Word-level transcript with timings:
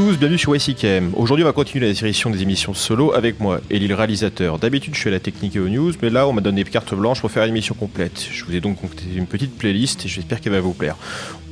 bienvenue 0.00 0.38
sur 0.38 0.56
YCKM. 0.56 1.12
Aujourd'hui, 1.14 1.44
on 1.44 1.48
va 1.48 1.52
continuer 1.52 1.86
la 1.86 1.94
série 1.94 2.12
des 2.12 2.42
émissions 2.42 2.72
solo 2.72 3.12
avec 3.12 3.38
moi, 3.38 3.60
Elie 3.70 3.86
le 3.86 3.94
réalisateur. 3.94 4.58
D'habitude, 4.58 4.94
je 4.94 5.00
fais 5.02 5.10
la 5.10 5.20
technique 5.20 5.56
et 5.56 5.60
aux 5.60 5.68
news, 5.68 5.92
mais 6.00 6.08
là, 6.08 6.26
on 6.26 6.32
m'a 6.32 6.40
donné 6.40 6.64
carte 6.64 6.94
blanche 6.94 7.20
pour 7.20 7.30
faire 7.30 7.44
une 7.44 7.50
émission 7.50 7.74
complète. 7.74 8.26
Je 8.32 8.44
vous 8.44 8.54
ai 8.54 8.60
donc 8.60 8.78
une 9.14 9.26
petite 9.26 9.56
playlist 9.58 10.06
et 10.06 10.08
j'espère 10.08 10.40
qu'elle 10.40 10.52
va 10.52 10.60
vous 10.60 10.72
plaire. 10.72 10.96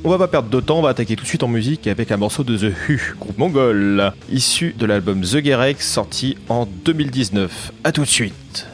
On 0.03 0.09
va 0.09 0.17
pas 0.17 0.27
perdre 0.27 0.49
de 0.49 0.59
temps, 0.61 0.79
on 0.79 0.81
va 0.81 0.89
attaquer 0.89 1.15
tout 1.15 1.23
de 1.23 1.27
suite 1.27 1.43
en 1.43 1.47
musique 1.47 1.85
avec 1.85 2.11
un 2.11 2.17
morceau 2.17 2.43
de 2.43 2.57
The 2.57 2.73
Hu, 2.89 3.15
groupe 3.19 3.37
mongol, 3.37 4.13
issu 4.31 4.73
de 4.77 4.85
l'album 4.85 5.21
The 5.21 5.43
Gerex 5.43 5.87
sorti 5.87 6.35
en 6.47 6.67
2019. 6.85 7.71
A 7.83 7.91
tout 7.91 8.01
de 8.01 8.07
suite. 8.07 8.68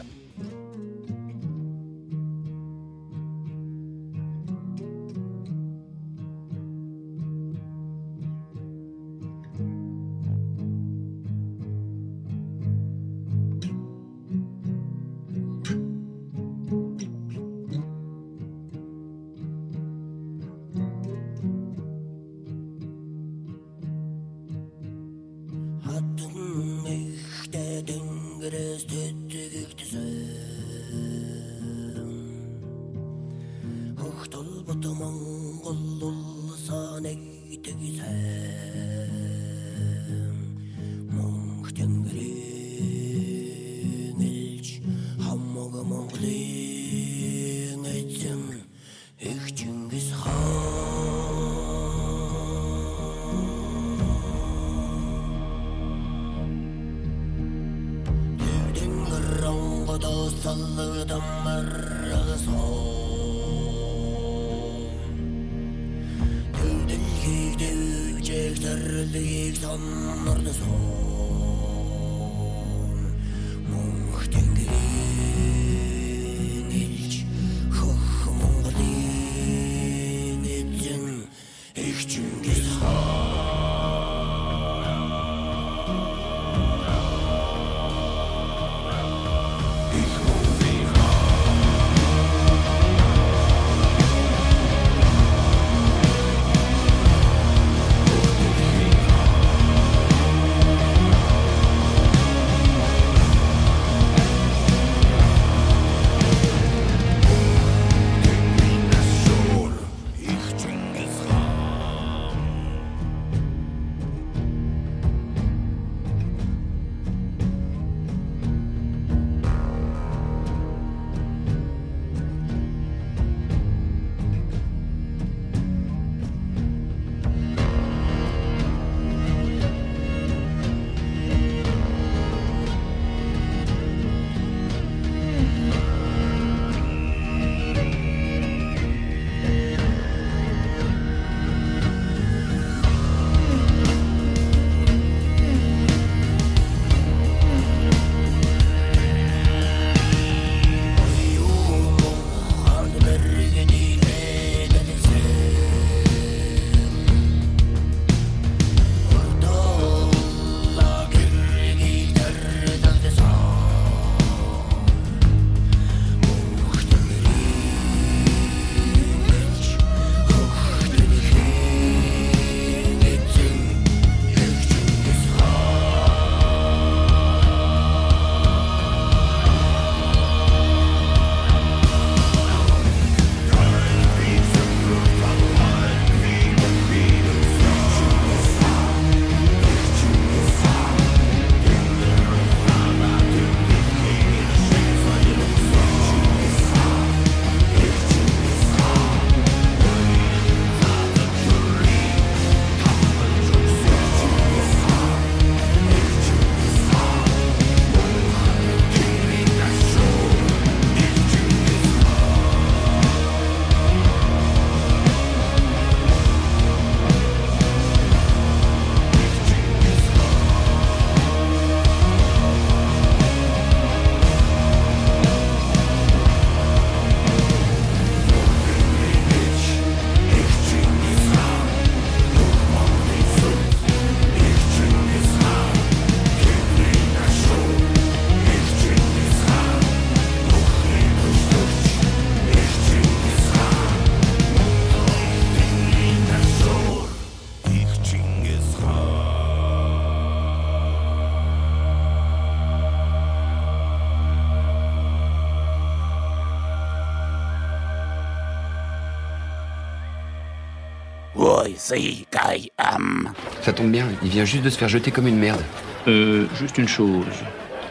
Y-C-K-M. 261.93 263.31
Ça 263.61 263.73
tombe 263.73 263.91
bien, 263.91 264.07
il 264.23 264.29
vient 264.29 264.45
juste 264.45 264.63
de 264.63 264.69
se 264.69 264.77
faire 264.77 264.89
jeter 264.89 265.11
comme 265.11 265.27
une 265.27 265.37
merde. 265.37 265.61
Euh, 266.07 266.47
juste 266.57 266.77
une 266.77 266.87
chose. 266.87 267.25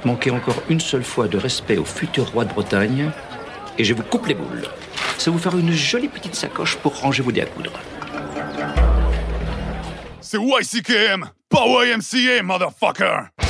Manquez 0.05 0.31
encore 0.31 0.63
une 0.69 0.81
seule 0.81 1.05
fois 1.05 1.29
de 1.29 1.39
respect 1.39 1.77
au 1.77 1.85
futur 1.85 2.31
roi 2.33 2.45
de 2.45 2.53
Bretagne, 2.53 3.11
et 3.79 3.85
je 3.85 3.95
vous 3.95 4.03
coupe 4.03 4.27
les 4.27 4.35
boules. 4.35 4.65
Ça 5.19 5.31
vous 5.31 5.39
fera 5.39 5.57
une 5.59 5.73
jolie 5.73 6.09
petite 6.09 6.35
sacoche 6.35 6.77
pour 6.77 6.99
ranger 7.01 7.23
vos 7.23 7.33
dés 7.33 7.43
à 7.43 7.47
coudre. 7.47 7.73
C'est 10.21 10.39
YCKM, 10.39 11.31
pas 11.49 11.65
YMCA, 11.67 12.43
motherfucker! 12.43 13.44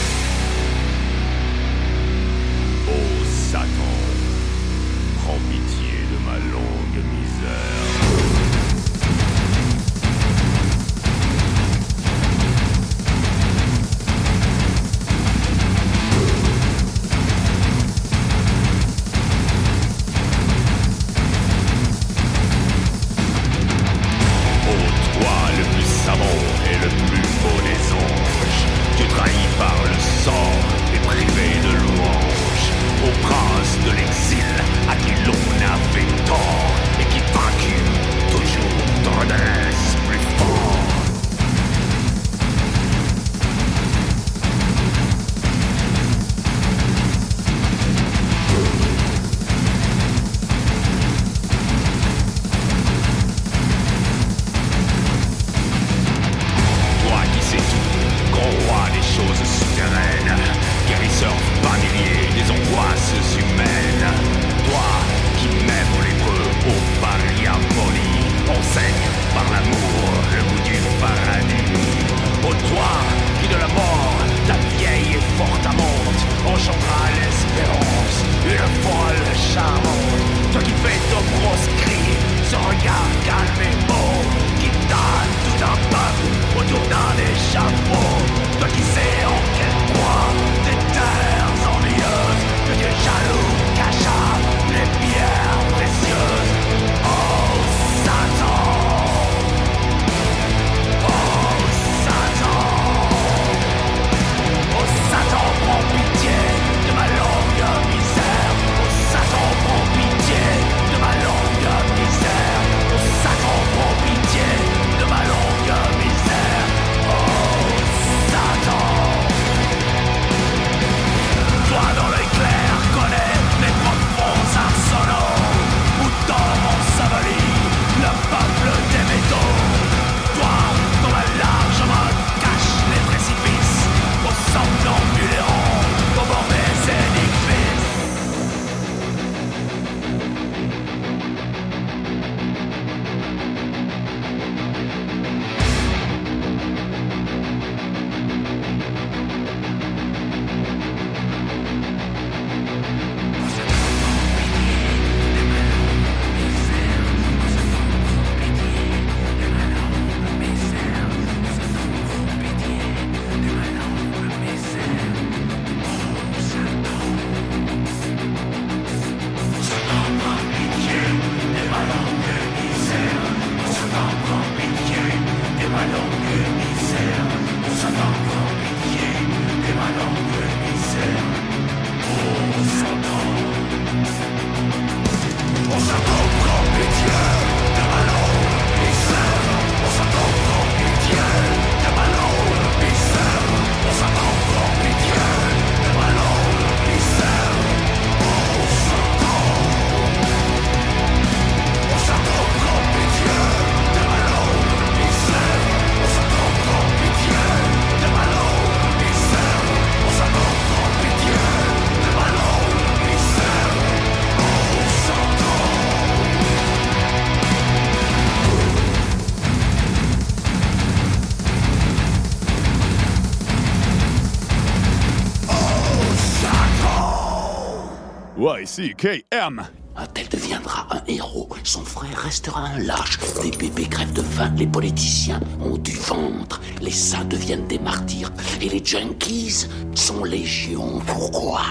YCKM 228.76 229.62
Un 229.96 230.06
tel 230.06 230.28
deviendra 230.28 230.88
un 230.90 231.00
héros, 231.06 231.48
son 231.62 231.84
frère 231.84 232.18
restera 232.18 232.60
un 232.62 232.78
lâche. 232.78 233.18
Les 233.44 233.52
bébés 233.52 233.86
crèvent 233.86 234.12
de 234.12 234.22
faim, 234.22 234.52
les 234.56 234.66
politiciens 234.66 235.38
ont 235.60 235.76
du 235.76 235.92
ventre, 235.92 236.60
les 236.80 236.90
saints 236.90 237.24
deviennent 237.24 237.68
des 237.68 237.78
martyrs, 237.78 238.32
et 238.60 238.68
les 238.68 238.84
junkies 238.84 239.68
sont 239.94 240.24
légion. 240.24 241.00
Pourquoi? 241.06 241.62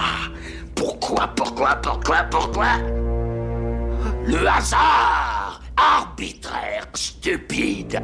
Pourquoi, 0.74 1.28
pourquoi, 1.36 1.76
pourquoi, 1.76 2.22
pourquoi? 2.30 2.78
Le 4.26 4.48
hasard 4.48 5.60
Arbitraire, 5.76 6.86
stupide, 6.94 8.00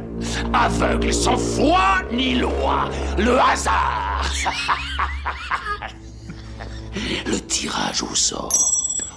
aveugle, 0.53 1.11
sans 1.11 1.37
foi 1.37 2.03
ni 2.11 2.35
loi. 2.35 2.89
Le 3.17 3.39
hasard 3.39 4.29
Le 7.25 7.39
tirage 7.39 8.03
au 8.03 8.13
sort. 8.13 8.70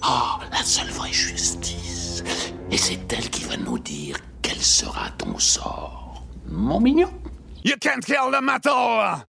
Ah, 0.06 0.38
la 0.52 0.62
seule 0.62 0.90
vraie 0.90 1.14
justice. 1.14 2.22
Et 2.70 2.76
c'est 2.76 3.10
elle 3.10 3.30
qui 3.30 3.44
va 3.44 3.56
nous 3.56 3.78
dire 3.78 4.18
quel 4.42 4.60
sera 4.60 5.08
ton 5.16 5.38
sort. 5.38 6.26
Mon 6.46 6.78
mignon 6.78 7.08
You 7.64 7.76
can't 7.80 8.04
kill 8.04 8.30
the 8.30 8.42
metal! 8.42 9.24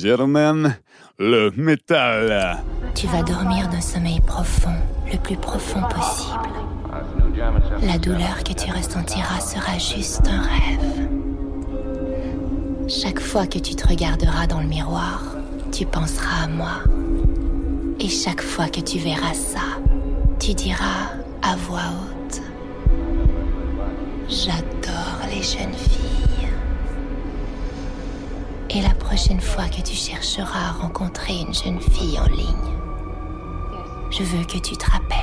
Gentlemen, 0.00 0.76
le 1.18 1.50
métal. 1.56 2.62
Tu 2.94 3.06
vas 3.06 3.22
dormir 3.22 3.68
d'un 3.68 3.80
sommeil 3.80 4.20
profond, 4.20 4.74
le 5.12 5.18
plus 5.18 5.36
profond 5.36 5.82
possible. 5.82 6.48
La 7.82 7.98
douleur 7.98 8.42
que 8.44 8.52
tu 8.52 8.70
ressentiras 8.72 9.40
sera 9.40 9.78
juste 9.78 10.26
un 10.26 10.40
rêve. 10.40 11.08
Chaque 12.88 13.20
fois 13.20 13.46
que 13.46 13.58
tu 13.58 13.74
te 13.74 13.86
regarderas 13.86 14.46
dans 14.46 14.60
le 14.60 14.66
miroir, 14.66 15.22
tu 15.70 15.84
penseras 15.84 16.44
à 16.44 16.48
moi. 16.48 16.82
Et 18.00 18.08
chaque 18.08 18.42
fois 18.42 18.68
que 18.68 18.80
tu 18.80 18.98
verras 18.98 19.34
ça, 19.34 19.78
tu 20.38 20.54
diras 20.54 21.12
à 21.42 21.56
voix 21.56 21.78
haute, 21.78 22.40
J'adore 24.28 25.26
les 25.28 25.42
jeunes 25.42 25.74
filles. 25.74 26.09
Et 28.72 28.82
la 28.82 28.94
prochaine 28.94 29.40
fois 29.40 29.64
que 29.68 29.82
tu 29.82 29.96
chercheras 29.96 30.68
à 30.68 30.72
rencontrer 30.72 31.40
une 31.40 31.52
jeune 31.52 31.80
fille 31.80 32.20
en 32.20 32.26
ligne, 32.26 32.76
je 34.12 34.22
veux 34.22 34.44
que 34.44 34.58
tu 34.58 34.76
te 34.76 34.88
rappelles 34.88 35.16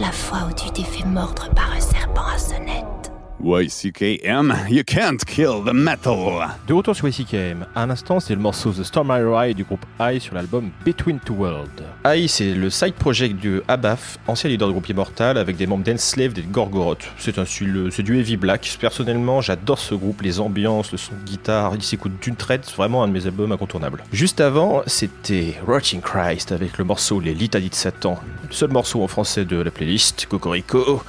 la 0.00 0.10
fois 0.10 0.48
où 0.48 0.52
tu 0.52 0.68
t'es 0.70 0.82
fait 0.82 1.06
mordre 1.06 1.48
par 1.54 1.72
un 1.72 1.80
serpent 1.80 2.26
à 2.26 2.36
sonnette. 2.36 2.93
YCKM, 3.42 4.54
you 4.70 4.82
can't 4.84 5.22
kill 5.24 5.62
the 5.64 5.72
metal. 5.72 6.46
De 6.66 6.72
retour 6.72 6.94
sur 6.94 7.08
YCKM, 7.08 7.66
à 7.74 7.82
un 7.82 7.90
instant 7.90 8.20
c'est 8.20 8.34
le 8.34 8.40
morceau 8.40 8.72
The 8.72 8.84
Storm 8.84 9.08
I 9.10 9.22
Ride 9.22 9.56
du 9.56 9.64
groupe 9.64 9.84
I 10.00 10.20
sur 10.20 10.34
l'album 10.34 10.70
Between 10.84 11.18
Two 11.18 11.34
Worlds. 11.34 11.82
I 12.06 12.28
c'est 12.28 12.54
le 12.54 12.70
side 12.70 12.94
project 12.94 13.36
du 13.36 13.60
Abaf, 13.68 14.18
ancien 14.28 14.48
leader 14.48 14.68
du 14.68 14.72
groupe 14.72 14.88
Immortal 14.88 15.36
avec 15.36 15.56
des 15.56 15.66
membres 15.66 15.84
d'Enslave 15.84 16.32
et 16.38 16.42
de 16.42 16.52
Gorgoroth. 16.52 17.04
C'est 17.18 17.38
un 17.38 17.44
style, 17.44 17.88
c'est 17.90 18.02
du 18.02 18.18
heavy 18.18 18.36
black. 18.36 18.76
Personnellement 18.80 19.40
j'adore 19.40 19.78
ce 19.78 19.94
groupe, 19.94 20.22
les 20.22 20.40
ambiances, 20.40 20.92
le 20.92 20.98
son 20.98 21.12
de 21.14 21.24
guitare, 21.28 21.72
il 21.74 21.82
s'écoute 21.82 22.12
d'une 22.22 22.36
traite, 22.36 22.64
c'est 22.64 22.76
vraiment 22.76 23.02
un 23.02 23.08
de 23.08 23.12
mes 23.12 23.26
albums 23.26 23.52
incontournables. 23.52 24.04
Juste 24.12 24.40
avant 24.40 24.82
c'était 24.86 25.54
Rotting 25.66 26.00
Christ 26.00 26.52
avec 26.52 26.78
le 26.78 26.84
morceau 26.84 27.20
Les 27.20 27.34
Litanies 27.34 27.70
de 27.70 27.74
Satan, 27.74 28.18
le 28.48 28.54
seul 28.54 28.70
morceau 28.70 29.02
en 29.02 29.08
français 29.08 29.44
de 29.44 29.56
la 29.56 29.70
playlist, 29.70 30.26
Cocorico 30.26 31.02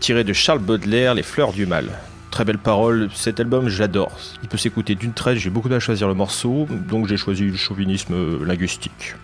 tiré 0.00 0.24
de 0.24 0.32
Charles 0.32 0.60
Baudelaire, 0.60 1.14
Les 1.14 1.22
Fleurs 1.22 1.52
du 1.52 1.66
Mal. 1.66 1.86
Très 2.30 2.44
belle 2.44 2.58
parole, 2.58 3.10
cet 3.14 3.38
album 3.38 3.68
j'adore. 3.68 4.18
Il 4.42 4.48
peut 4.48 4.56
s'écouter 4.56 4.94
d'une 4.94 5.12
traite, 5.12 5.36
j'ai 5.36 5.50
beaucoup 5.50 5.68
de 5.68 5.74
à 5.74 5.80
choisir 5.80 6.08
le 6.08 6.14
morceau, 6.14 6.66
donc 6.88 7.06
j'ai 7.06 7.16
choisi 7.16 7.44
le 7.44 7.56
chauvinisme 7.56 8.44
linguistique. 8.44 9.14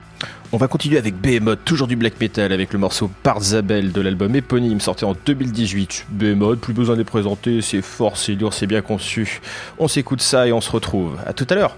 On 0.53 0.59
va 0.59 0.69
continuer 0.69 0.99
avec 0.99 1.17
Behemoth, 1.17 1.61
toujours 1.65 1.87
du 1.87 1.97
black 1.97 2.21
metal, 2.21 2.53
avec 2.53 2.73
le 2.73 2.79
morceau 2.79 3.11
Parzabel 3.23 3.91
de 3.91 4.01
l'album 4.01 4.35
éponyme 4.37 4.81
sorti 4.81 5.05
en 5.05 5.15
2018. 5.27 6.07
Behemoth, 6.11 6.61
plus 6.61 6.75
besoin 6.75 6.95
de 6.95 7.01
les 7.01 7.05
présenter, 7.05 7.63
c'est 7.63 7.83
fort, 7.83 8.17
c'est 8.17 8.37
dur, 8.37 8.53
c'est 8.53 8.67
bien 8.67 8.83
conçu. 8.83 9.41
On 9.79 9.89
s'écoute 9.89 10.21
ça 10.21 10.47
et 10.47 10.53
on 10.53 10.61
se 10.61 10.71
retrouve. 10.71 11.19
À 11.27 11.33
tout 11.33 11.47
à 11.49 11.55
l'heure 11.55 11.77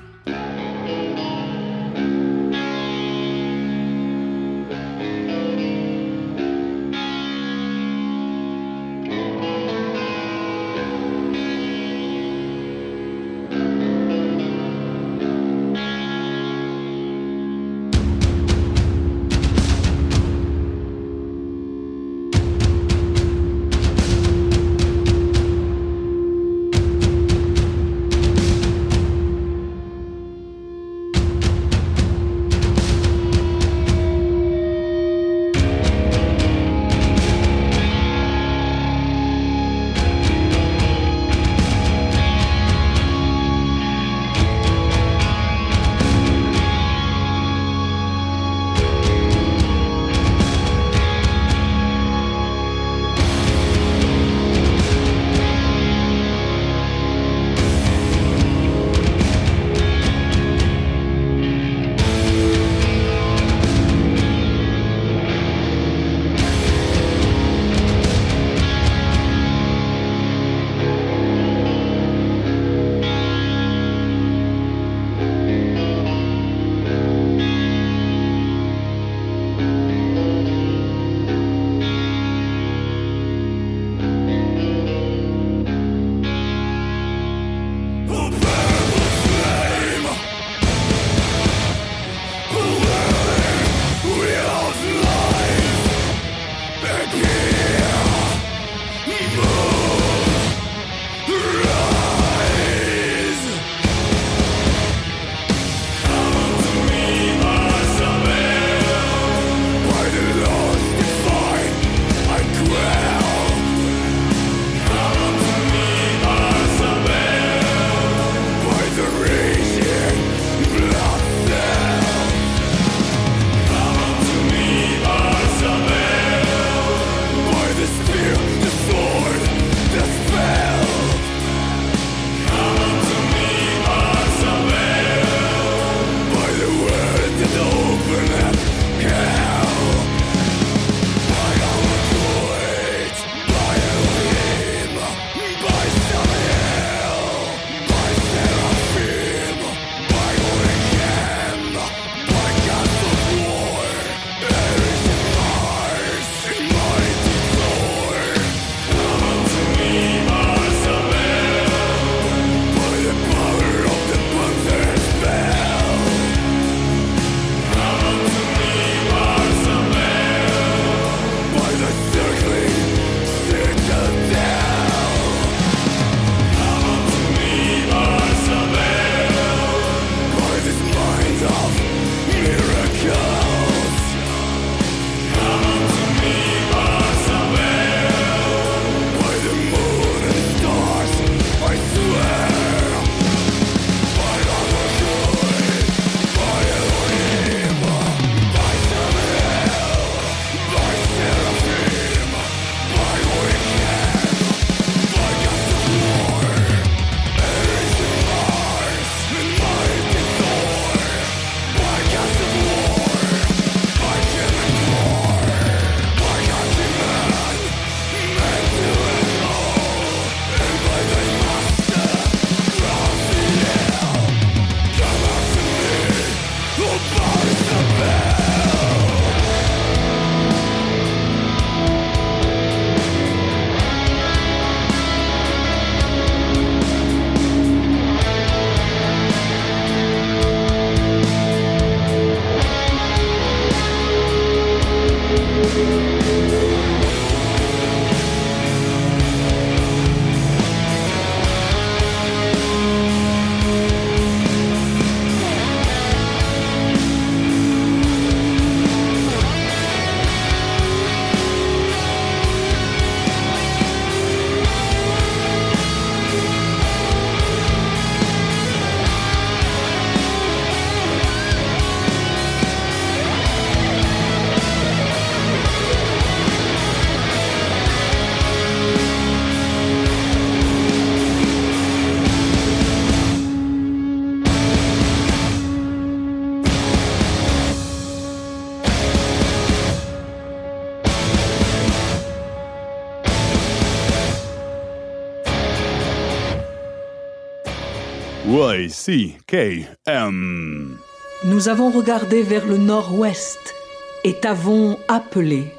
Nous 301.44 301.68
avons 301.68 301.90
regardé 301.90 302.42
vers 302.42 302.66
le 302.66 302.77
nord-ouest 302.77 303.75
et 304.23 304.35
t'avons 304.35 304.99
appelé. 305.09 305.73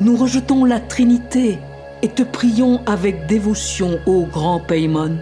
Nous 0.00 0.16
rejetons 0.16 0.64
la 0.64 0.78
Trinité 0.78 1.58
et 2.02 2.08
te 2.08 2.22
prions 2.22 2.80
avec 2.86 3.26
dévotion, 3.26 3.98
ô 4.06 4.24
grand 4.24 4.60
Paymon. 4.60 5.16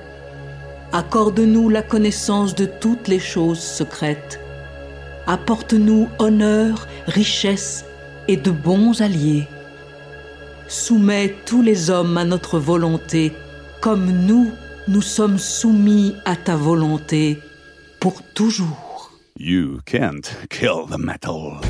Accorde-nous 0.93 1.71
la 1.71 1.81
connaissance 1.81 2.55
de 2.55 2.67
toutes 2.67 3.09
les 3.09 3.19
choses 3.19 3.61
secrètes. 3.61 4.41
Apporte-nous 5.27 6.07
honneur, 6.19 6.87
richesse 7.07 7.87
et 8.29 8.37
de 8.37 8.51
bons 8.51 9.01
alliés. 9.01 9.49
Soumets 10.69 11.35
tous 11.47 11.63
les 11.63 11.89
hommes 11.89 12.19
à 12.19 12.27
notre 12.27 12.59
volonté, 12.59 13.33
comme 13.81 14.11
nous, 14.27 14.51
nous 14.88 15.03
sommes 15.03 15.38
soumis 15.38 16.16
à 16.24 16.35
ta 16.35 16.57
volonté 16.57 17.38
pour 18.01 18.22
toujours. 18.35 19.12
You 19.38 19.81
can't 19.85 20.35
kill 20.48 20.87
the 20.88 20.98
metal. 20.98 21.61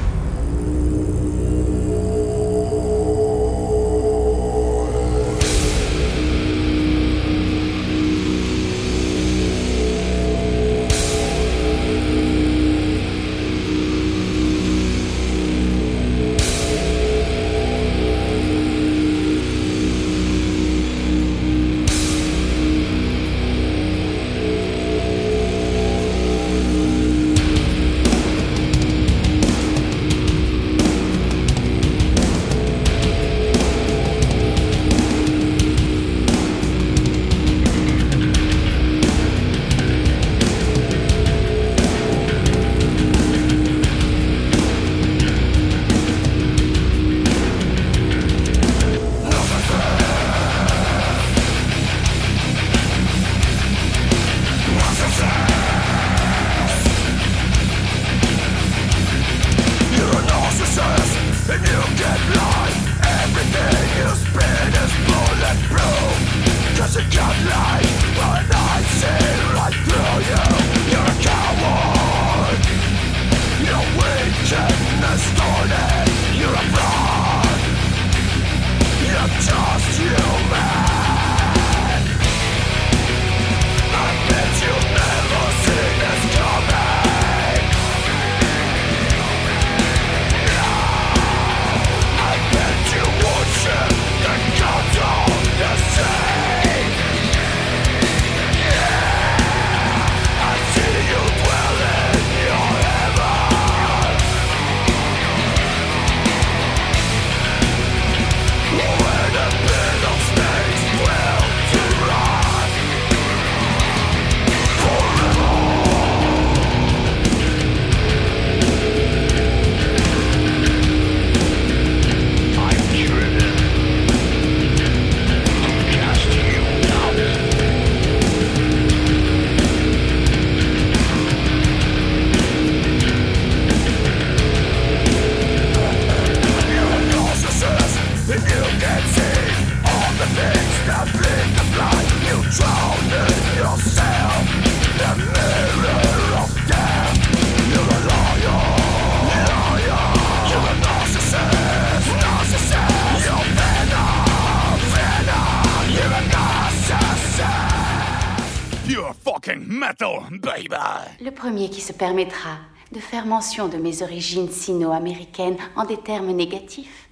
Permettra 161.99 162.59
de 162.93 163.01
faire 163.01 163.27
mention 163.27 163.69
de 163.69 163.77
mes 163.77 164.03
origines 164.03 164.51
sino-américaines 164.51 165.59
en 165.77 165.85
des 165.85 165.99
termes 165.99 166.31
négatifs, 166.31 167.09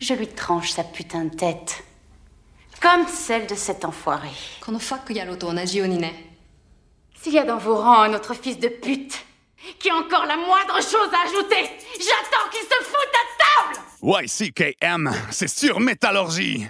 je 0.00 0.14
lui 0.14 0.26
tranche 0.26 0.70
sa 0.70 0.82
putain 0.82 1.26
de 1.26 1.36
tête. 1.36 1.84
Comme 2.80 3.06
celle 3.06 3.46
de 3.46 3.54
cet 3.54 3.84
enfoiré. 3.84 4.30
S'il 7.22 7.34
y 7.34 7.38
a 7.38 7.44
dans 7.44 7.58
vos 7.58 7.76
rangs 7.76 8.02
un 8.02 8.14
autre 8.14 8.34
fils 8.34 8.58
de 8.58 8.68
pute 8.68 9.24
qui 9.78 9.90
a 9.90 9.94
encore 9.94 10.24
la 10.24 10.36
moindre 10.36 10.76
chose 10.76 11.10
à 11.12 11.28
ajouter, 11.28 11.70
j'attends 11.98 12.48
qu'il 12.50 12.62
se 12.62 12.82
foute 12.82 13.14
à 13.14 13.24
table 13.38 13.80
YCKM, 14.02 15.12
c'est 15.30 15.48
sur 15.48 15.78
métallurgie. 15.78 16.66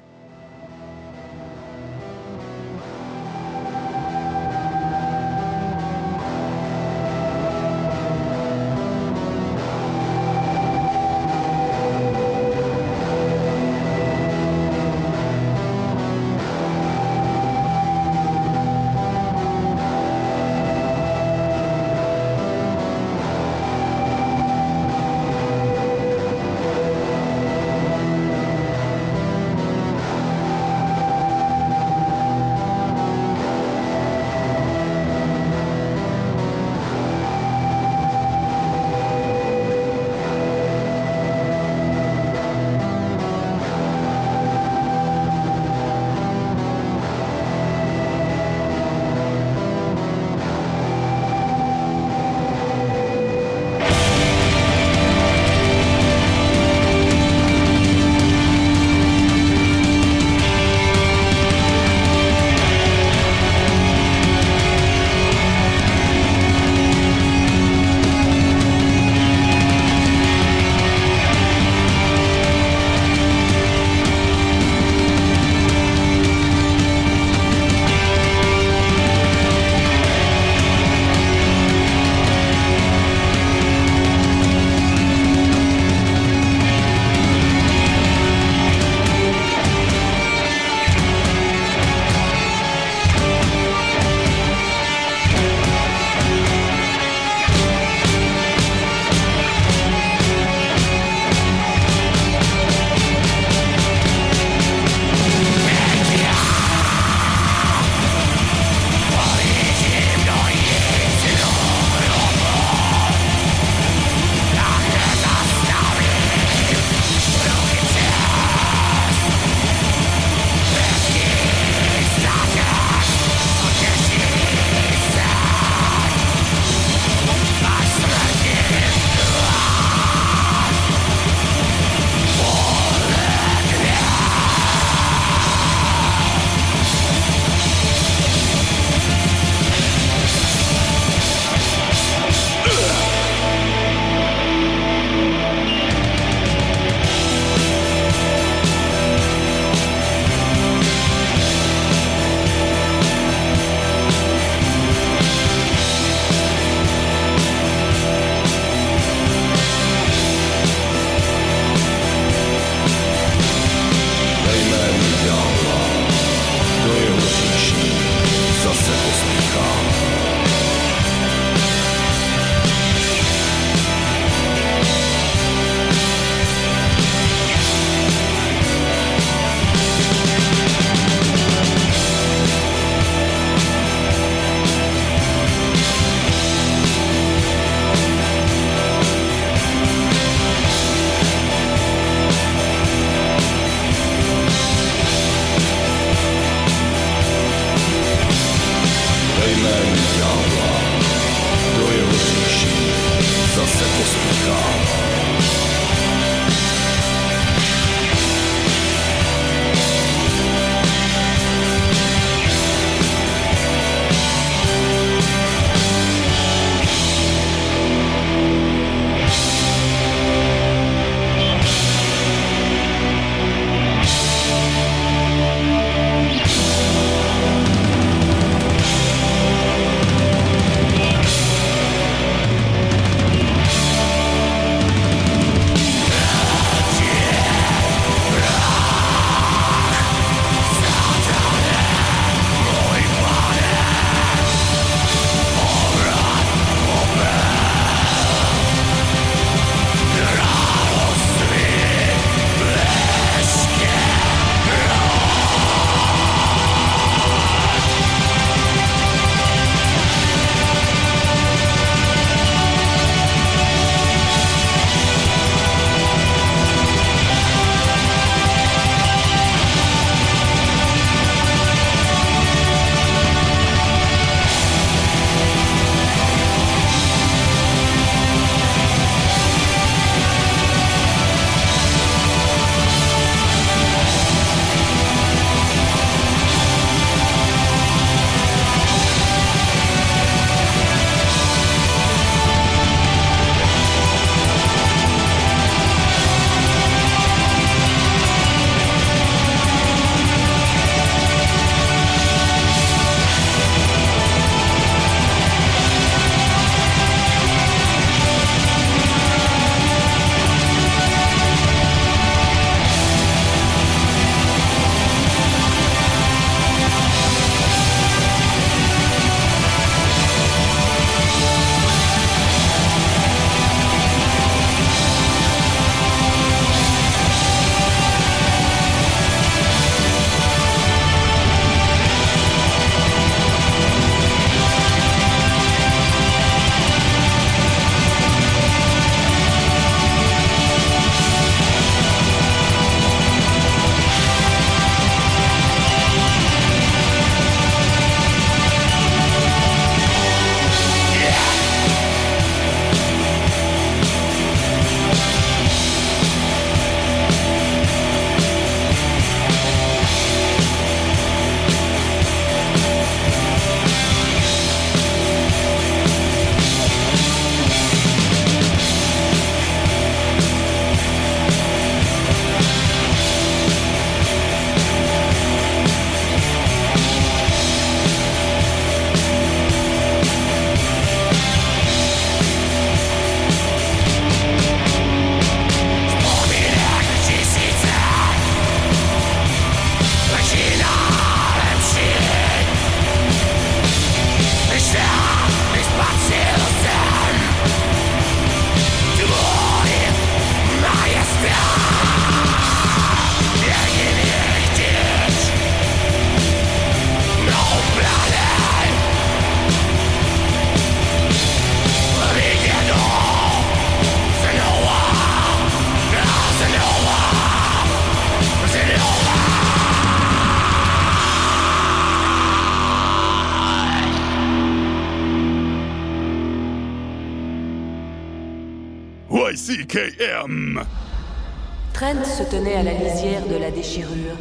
Trent 431.93 432.25
se 432.25 432.43
tenait 432.45 432.77
à 432.77 432.83
la 432.83 432.93
lisière 432.93 433.47
de 433.47 433.57
la 433.57 433.71
déchirure, 433.71 434.37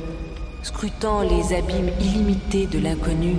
scrutant 0.63 1.21
les 1.21 1.53
abîmes 1.53 1.91
illimités 1.99 2.67
de 2.67 2.79
l'inconnu 2.79 3.35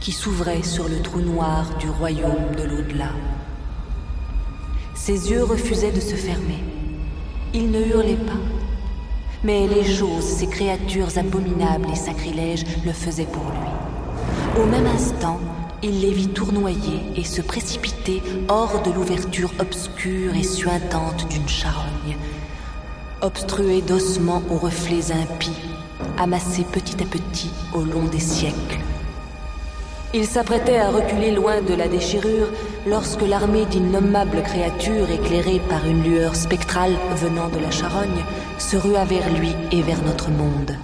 qui 0.00 0.12
s'ouvraient 0.12 0.62
sur 0.62 0.88
le 0.88 1.00
trou 1.00 1.20
noir 1.20 1.78
du 1.78 1.88
royaume 1.88 2.54
de 2.58 2.64
l'au-delà. 2.64 3.12
Ses 4.94 5.30
yeux 5.30 5.44
refusaient 5.44 5.92
de 5.92 6.00
se 6.00 6.14
fermer. 6.14 6.62
Il 7.54 7.70
ne 7.70 7.80
hurlait 7.80 8.16
pas. 8.16 8.32
Mais 9.42 9.66
les 9.66 9.84
choses, 9.84 10.24
ces 10.24 10.46
créatures 10.46 11.16
abominables 11.16 11.88
et 11.90 11.96
sacrilèges, 11.96 12.64
le 12.84 12.92
faisaient 12.92 13.24
pour 13.24 13.44
lui. 13.44 14.62
Au 14.62 14.66
même 14.66 14.86
instant, 14.86 15.40
il 15.84 16.00
les 16.00 16.12
vit 16.12 16.28
tournoyer 16.28 17.02
et 17.14 17.24
se 17.24 17.42
précipiter 17.42 18.22
hors 18.48 18.80
de 18.82 18.90
l'ouverture 18.90 19.52
obscure 19.58 20.34
et 20.34 20.42
suintante 20.42 21.28
d'une 21.28 21.46
charogne, 21.46 22.16
obstruée 23.20 23.82
d'ossements 23.82 24.42
aux 24.50 24.56
reflets 24.56 25.12
impies, 25.12 25.60
amassés 26.18 26.64
petit 26.72 27.02
à 27.02 27.06
petit 27.06 27.50
au 27.74 27.82
long 27.82 28.04
des 28.04 28.18
siècles. 28.18 28.78
Il 30.14 30.26
s'apprêtait 30.26 30.78
à 30.78 30.90
reculer 30.90 31.32
loin 31.32 31.60
de 31.60 31.74
la 31.74 31.88
déchirure 31.88 32.48
lorsque 32.86 33.22
l'armée 33.22 33.66
d'innommables 33.66 34.42
créatures 34.42 35.10
éclairées 35.10 35.60
par 35.68 35.84
une 35.86 36.02
lueur 36.02 36.34
spectrale 36.34 36.96
venant 37.16 37.48
de 37.48 37.58
la 37.58 37.70
charogne 37.70 38.24
se 38.58 38.78
rua 38.78 39.04
vers 39.04 39.30
lui 39.34 39.52
et 39.70 39.82
vers 39.82 40.02
notre 40.02 40.30
monde. 40.30 40.78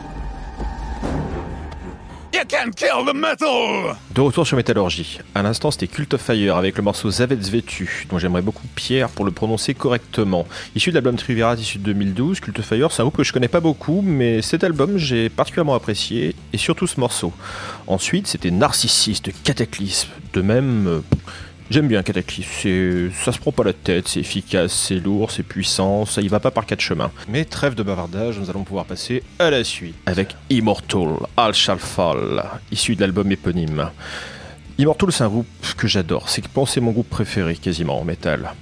You 2.51 2.57
can't 2.59 2.75
kill 2.75 3.05
the 3.07 3.15
metal! 3.15 3.97
De 4.15 4.21
retour 4.21 4.47
sur 4.47 4.57
Métallurgie. 4.57 5.21
À 5.35 5.43
l'instant, 5.43 5.71
c'était 5.71 5.87
Cult 5.87 6.15
of 6.15 6.21
Fire 6.21 6.57
avec 6.57 6.77
le 6.77 6.83
morceau 6.83 7.11
Zavetzvetu, 7.11 8.07
dont 8.11 8.19
j'aimerais 8.19 8.43
beaucoup 8.43 8.67
Pierre 8.75 9.09
pour 9.09 9.25
le 9.25 9.31
prononcer 9.31 9.75
correctement. 9.75 10.47
Issu 10.75 10.91
de 10.91 10.95
l'album 10.95 11.17
Trivirat 11.17 11.55
issu 11.55 11.79
de 11.79 11.85
2012, 11.85 12.41
Cult 12.41 12.59
of 12.59 12.65
Fire, 12.65 12.91
c'est 12.91 13.03
un 13.03 13.05
groupe 13.05 13.19
que 13.19 13.25
je 13.25 13.33
connais 13.33 13.49
pas 13.49 13.61
beaucoup, 13.61 14.03
mais 14.03 14.43
cet 14.43 14.65
album 14.65 14.97
j'ai 14.97 15.29
particulièrement 15.29 15.75
apprécié, 15.75 16.35
et 16.53 16.59
surtout 16.59 16.87
ce 16.87 16.99
morceau. 16.99 17.33
Ensuite, 17.87 18.27
c'était 18.27 18.51
Narcissiste, 18.51 19.31
Cataclysme. 19.45 20.09
De 20.33 20.43
même, 20.43 20.87
euh, 20.89 21.01
j'aime 21.71 21.89
bien 21.89 22.03
Cataclysme. 22.03 23.11
Ça 23.13 23.33
se 23.33 23.39
prend 23.39 23.53
pas 23.53 23.65
la 23.65 23.73
tête, 23.73 24.09
c'est 24.09 24.21
efficace, 24.21 24.73
c'est 24.73 24.97
lourd, 24.97 25.31
c'est 25.31 25.43
puissant, 25.43 26.05
ça 26.05 26.21
y 26.21 26.29
va 26.29 26.41
pas 26.41 26.51
par 26.51 26.67
quatre 26.67 26.81
chemins. 26.81 27.11
Mais 27.29 27.45
trêve 27.45 27.75
de 27.75 27.83
bavardage, 27.83 28.39
nous 28.39 28.51
allons 28.51 28.65
pouvoir 28.65 28.85
passer 28.85 29.23
à 29.39 29.51
la 29.51 29.65
suite 29.65 29.95
avec 30.07 30.37
Immortal, 30.51 31.15
All 31.37 31.55
Shall 31.55 31.79
Fall, 31.79 32.45
issu 32.71 32.97
de 32.97 33.01
l'album 33.01 33.31
éponyme. 33.31 33.91
Immortal, 34.79 35.13
c'est 35.13 35.25
un 35.25 35.29
groupe 35.29 35.47
que 35.77 35.87
j'adore. 35.87 36.29
C'est 36.29 36.43
que 36.43 36.49
c'est 36.67 36.81
mon 36.81 36.91
groupe 36.91 37.09
préféré 37.09 37.55
quasiment 37.55 38.01
en 38.01 38.05
métal. 38.05 38.53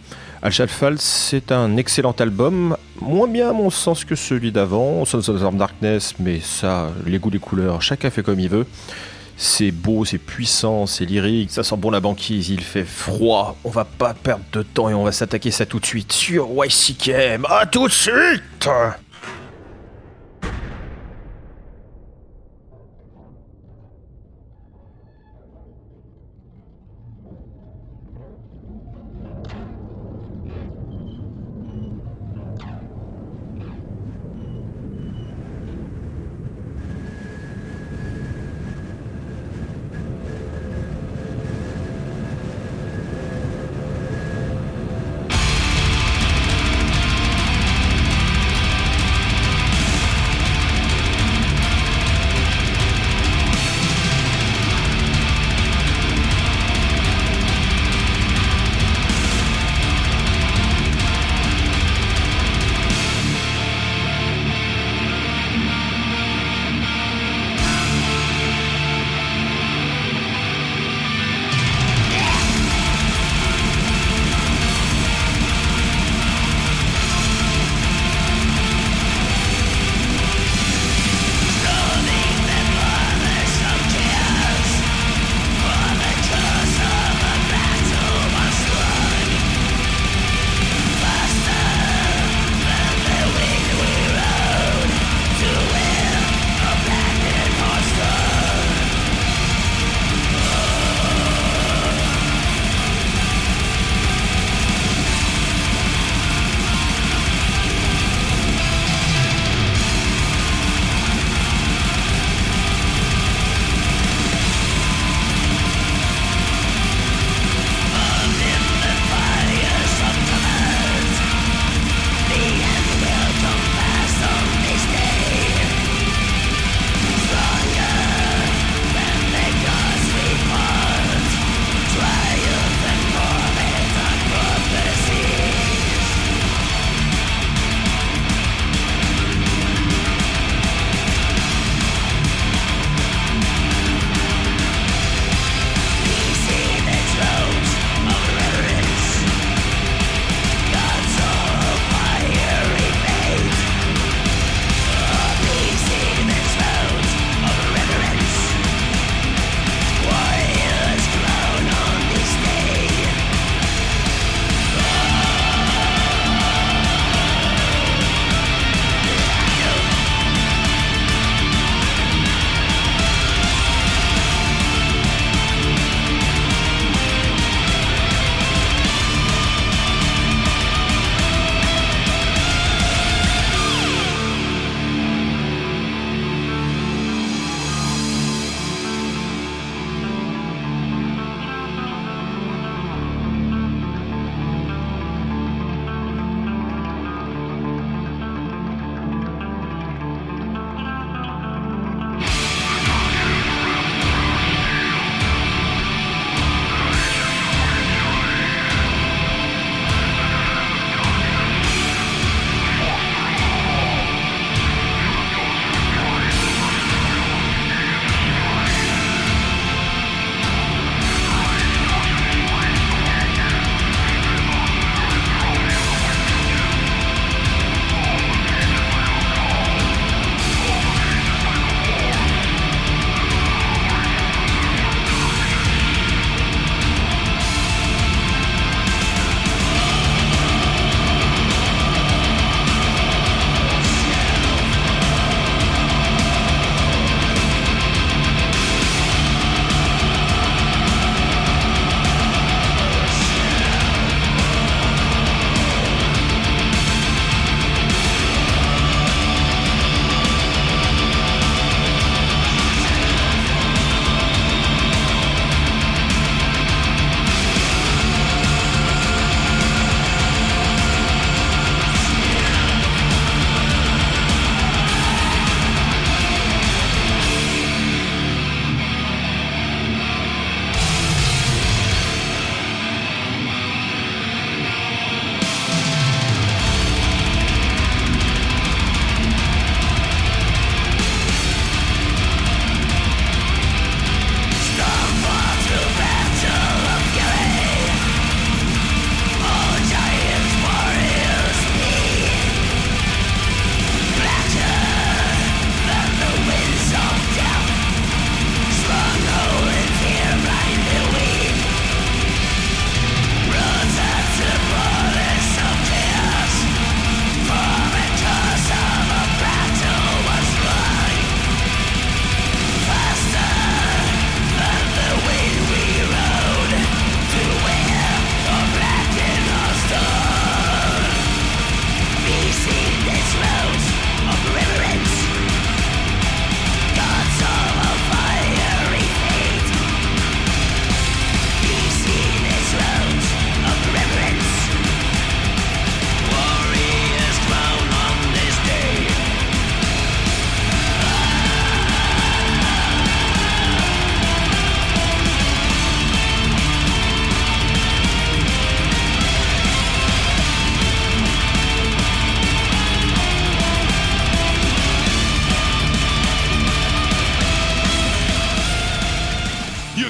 Al 0.40 0.53
Shall 0.53 0.68
Fall, 0.68 0.99
c'est 0.99 1.51
un 1.51 1.77
excellent 1.77 2.14
album, 2.18 2.77
moins 3.01 3.27
bien 3.27 3.51
à 3.51 3.53
mon 3.53 3.71
sens 3.71 4.05
que 4.05 4.14
celui 4.14 4.53
d'avant, 4.53 5.05
Sons 5.05 5.29
of 5.29 5.40
the 5.40 5.57
Darkness, 5.57 6.14
mais 6.21 6.38
ça, 6.40 6.92
les 7.07 7.18
goûts, 7.18 7.31
les 7.31 7.40
couleurs, 7.40 7.83
chacun 7.83 8.11
fait 8.11 8.23
comme 8.23 8.38
il 8.38 8.49
veut. 8.49 8.66
C'est 9.40 9.70
beau, 9.70 10.05
c'est 10.05 10.18
puissant, 10.18 10.87
c'est 10.87 11.05
lyrique, 11.05 11.53
ça 11.53 11.62
sent 11.62 11.77
bon 11.77 11.92
la 11.92 12.01
banquise, 12.01 12.48
il 12.51 12.61
fait 12.61 12.85
froid. 12.85 13.57
On 13.62 13.70
va 13.70 13.85
pas 13.85 14.12
perdre 14.12 14.42
de 14.53 14.62
temps 14.62 14.90
et 14.90 14.94
on 14.94 15.05
va 15.05 15.12
s'attaquer 15.12 15.53
ça 15.53 15.64
tout 15.64 15.79
de 15.79 15.87
suite 15.87 16.12
sur 16.12 16.48
YCKM. 16.57 17.46
À 17.48 17.64
tout 17.64 17.87
de 17.87 17.92
suite 17.92 18.68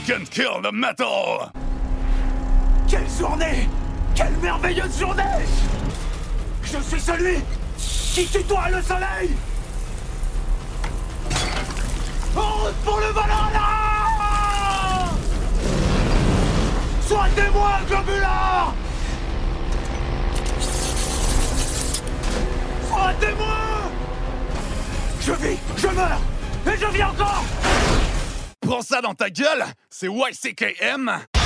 can 0.08 0.24
kill 0.24 0.62
the 0.62 0.72
metal! 0.72 1.52
Quelle 2.88 3.06
journée! 3.10 3.68
Quelle 4.14 4.32
merveilleuse 4.40 4.98
journée! 4.98 5.44
Je 6.62 6.78
suis 6.78 7.00
celui 7.00 7.36
qui 7.76 8.26
tutoie 8.26 8.70
le 8.70 8.80
soleil! 8.80 9.36
En 12.34 12.40
route 12.40 12.74
pour 12.86 12.98
le 13.00 13.08
Valhalla 13.08 15.10
Soignez-moi, 17.06 17.70
Globular! 17.86 18.74
Soignez-moi! 22.88 23.56
Je 25.20 25.32
vis, 25.32 25.58
je 25.76 25.88
meurs, 25.88 26.20
et 26.66 26.78
je 26.78 26.86
vis 26.86 27.04
encore! 27.04 27.44
Prends 28.62 28.82
ça 28.82 29.02
dans 29.02 29.14
ta 29.14 29.28
gueule! 29.28 29.64
C'est 30.00 30.06
YCKM! 30.06 31.37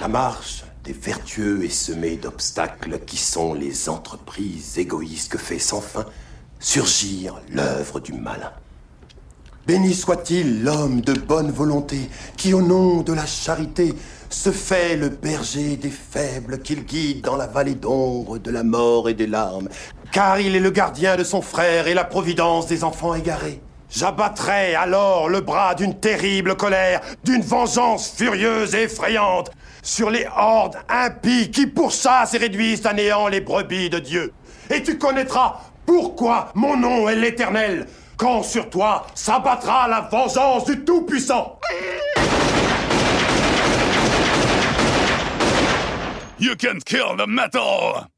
La 0.00 0.08
marche 0.08 0.64
des 0.82 0.94
vertueux 0.94 1.62
est 1.62 1.68
semée 1.68 2.16
d'obstacles 2.16 3.00
qui 3.06 3.18
sont 3.18 3.52
les 3.52 3.90
entreprises 3.90 4.78
égoïstes 4.78 5.32
que 5.32 5.38
fait 5.38 5.58
sans 5.58 5.82
fin 5.82 6.06
surgir 6.58 7.40
l'œuvre 7.50 8.00
du 8.00 8.14
malin. 8.14 8.50
Béni 9.66 9.92
soit-il 9.92 10.64
l'homme 10.64 11.02
de 11.02 11.12
bonne 11.12 11.50
volonté 11.50 12.08
qui, 12.38 12.54
au 12.54 12.62
nom 12.62 13.02
de 13.02 13.12
la 13.12 13.26
charité, 13.26 13.94
se 14.30 14.50
fait 14.50 14.96
le 14.96 15.10
berger 15.10 15.76
des 15.76 15.90
faibles 15.90 16.60
qu'il 16.60 16.86
guide 16.86 17.20
dans 17.20 17.36
la 17.36 17.46
vallée 17.46 17.74
d'ombre 17.74 18.38
de 18.38 18.50
la 18.50 18.64
mort 18.64 19.10
et 19.10 19.14
des 19.14 19.26
larmes, 19.26 19.68
car 20.12 20.40
il 20.40 20.56
est 20.56 20.60
le 20.60 20.70
gardien 20.70 21.16
de 21.16 21.24
son 21.24 21.42
frère 21.42 21.88
et 21.88 21.94
la 21.94 22.04
providence 22.04 22.68
des 22.68 22.84
enfants 22.84 23.14
égarés. 23.14 23.60
J'abattrai 23.94 24.74
alors 24.74 25.28
le 25.28 25.42
bras 25.42 25.74
d'une 25.74 26.00
terrible 26.00 26.56
colère, 26.56 27.02
d'une 27.24 27.42
vengeance 27.42 28.10
furieuse 28.16 28.74
et 28.74 28.84
effrayante, 28.84 29.50
sur 29.82 30.08
les 30.08 30.26
hordes 30.34 30.78
impies 30.88 31.50
qui 31.50 31.66
pourchassent 31.66 32.32
et 32.32 32.38
réduisent 32.38 32.86
à 32.86 32.94
néant 32.94 33.28
les 33.28 33.42
brebis 33.42 33.90
de 33.90 33.98
Dieu. 33.98 34.32
Et 34.70 34.82
tu 34.82 34.96
connaîtras 34.96 35.60
pourquoi 35.84 36.48
mon 36.54 36.74
nom 36.74 37.06
est 37.06 37.16
l'Éternel, 37.16 37.86
quand 38.16 38.42
sur 38.42 38.70
toi 38.70 39.06
s'abattra 39.14 39.86
la 39.88 40.00
vengeance 40.00 40.64
du 40.64 40.82
Tout-Puissant. 40.84 41.58
You 46.38 46.56
can 46.56 46.78
kill 46.84 47.16
the 47.18 47.26
metal. 47.28 48.08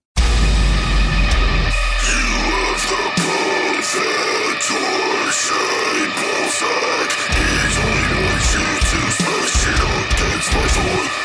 Shane 5.44 6.10
Balzac, 6.16 7.10
he's 7.36 7.76
only 7.84 8.14
wants 8.24 8.54
you 8.54 8.64
to 8.88 9.00
smash 9.12 9.66
against 9.66 10.54
my 10.54 10.66
throat. 10.68 11.23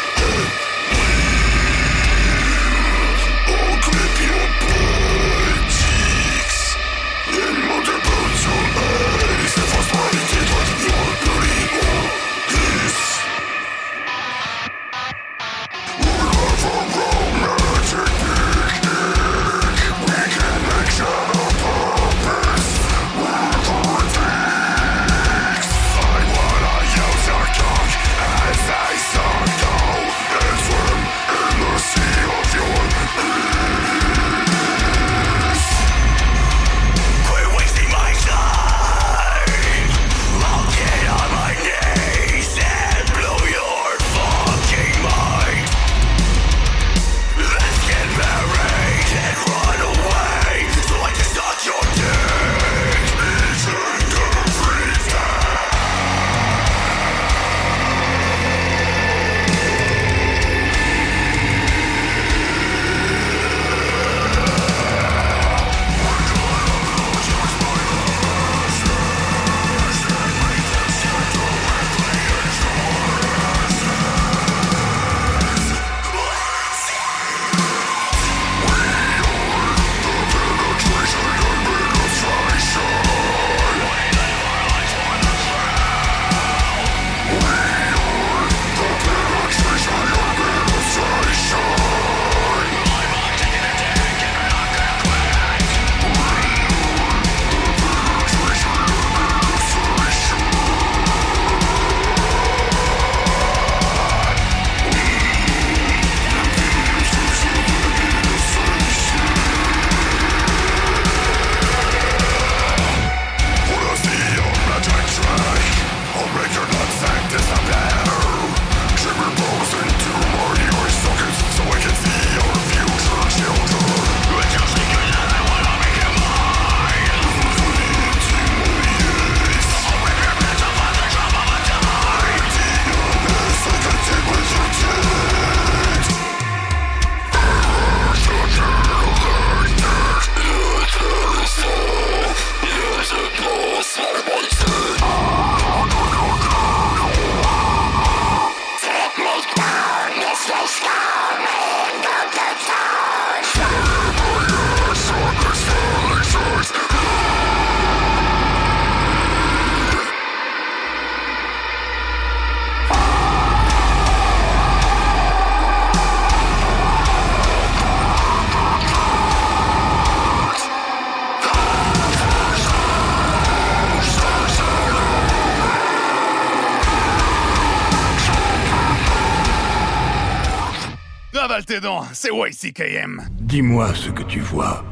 Dents, 181.80 182.05
c'est 182.13 182.30
YCKM. 182.32 183.21
Dis-moi 183.39 183.93
ce 183.93 184.09
que 184.09 184.23
tu 184.23 184.39
vois. 184.39 184.84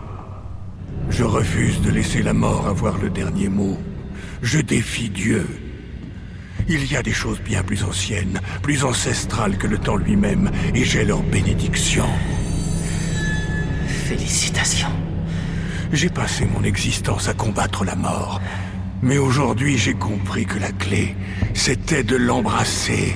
Je 1.10 1.24
refuse 1.24 1.82
de 1.82 1.90
laisser 1.90 2.22
la 2.22 2.34
mort 2.34 2.68
avoir 2.68 2.98
le 2.98 3.10
dernier 3.10 3.50
mot. 3.50 3.78
Je 4.42 4.60
défie 4.60 5.10
Dieu. 5.10 5.46
Il 6.70 6.92
y 6.92 6.98
a 6.98 7.04
des 7.04 7.14
choses 7.14 7.40
bien 7.40 7.64
plus 7.64 7.84
anciennes, 7.84 8.40
plus 8.62 8.84
ancestrales 8.84 9.58
que 9.58 9.68
le 9.68 9.78
temps 9.78 9.96
lui-même, 9.96 10.52
et 10.76 10.84
j'ai 10.84 11.06
leur 11.06 11.24
bénédiction. 11.24 12.06
Félicitations. 13.88 14.92
J'ai 15.94 16.10
passé 16.10 16.46
mon 16.46 16.64
existence 16.64 17.30
à 17.30 17.34
combattre 17.34 17.86
la 17.86 17.96
mort. 17.96 18.42
Mais 19.02 19.18
aujourd'hui, 19.18 19.78
j'ai 19.78 19.94
compris 19.94 20.46
que 20.46 20.60
la 20.60 20.72
clé, 20.72 21.16
c'était 21.54 22.04
de 22.04 22.16
l'embrasser. 22.16 23.16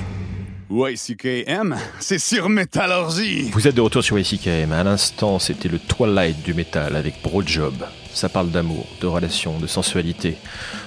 YCKM, 0.72 1.76
c'est 2.00 2.18
sur 2.18 2.48
Métallurgie. 2.48 3.50
Vous 3.52 3.68
êtes 3.68 3.74
de 3.74 3.82
retour 3.82 4.02
sur 4.02 4.18
YCKM. 4.18 4.72
À 4.72 4.82
l'instant, 4.82 5.38
c'était 5.38 5.68
le 5.68 5.78
Twilight 5.78 6.42
du 6.42 6.54
métal 6.54 6.96
avec 6.96 7.20
Brojob. 7.22 7.74
Ça 8.14 8.30
parle 8.30 8.50
d'amour, 8.50 8.86
de 9.02 9.06
relations, 9.06 9.58
de 9.58 9.66
sensualité. 9.66 10.38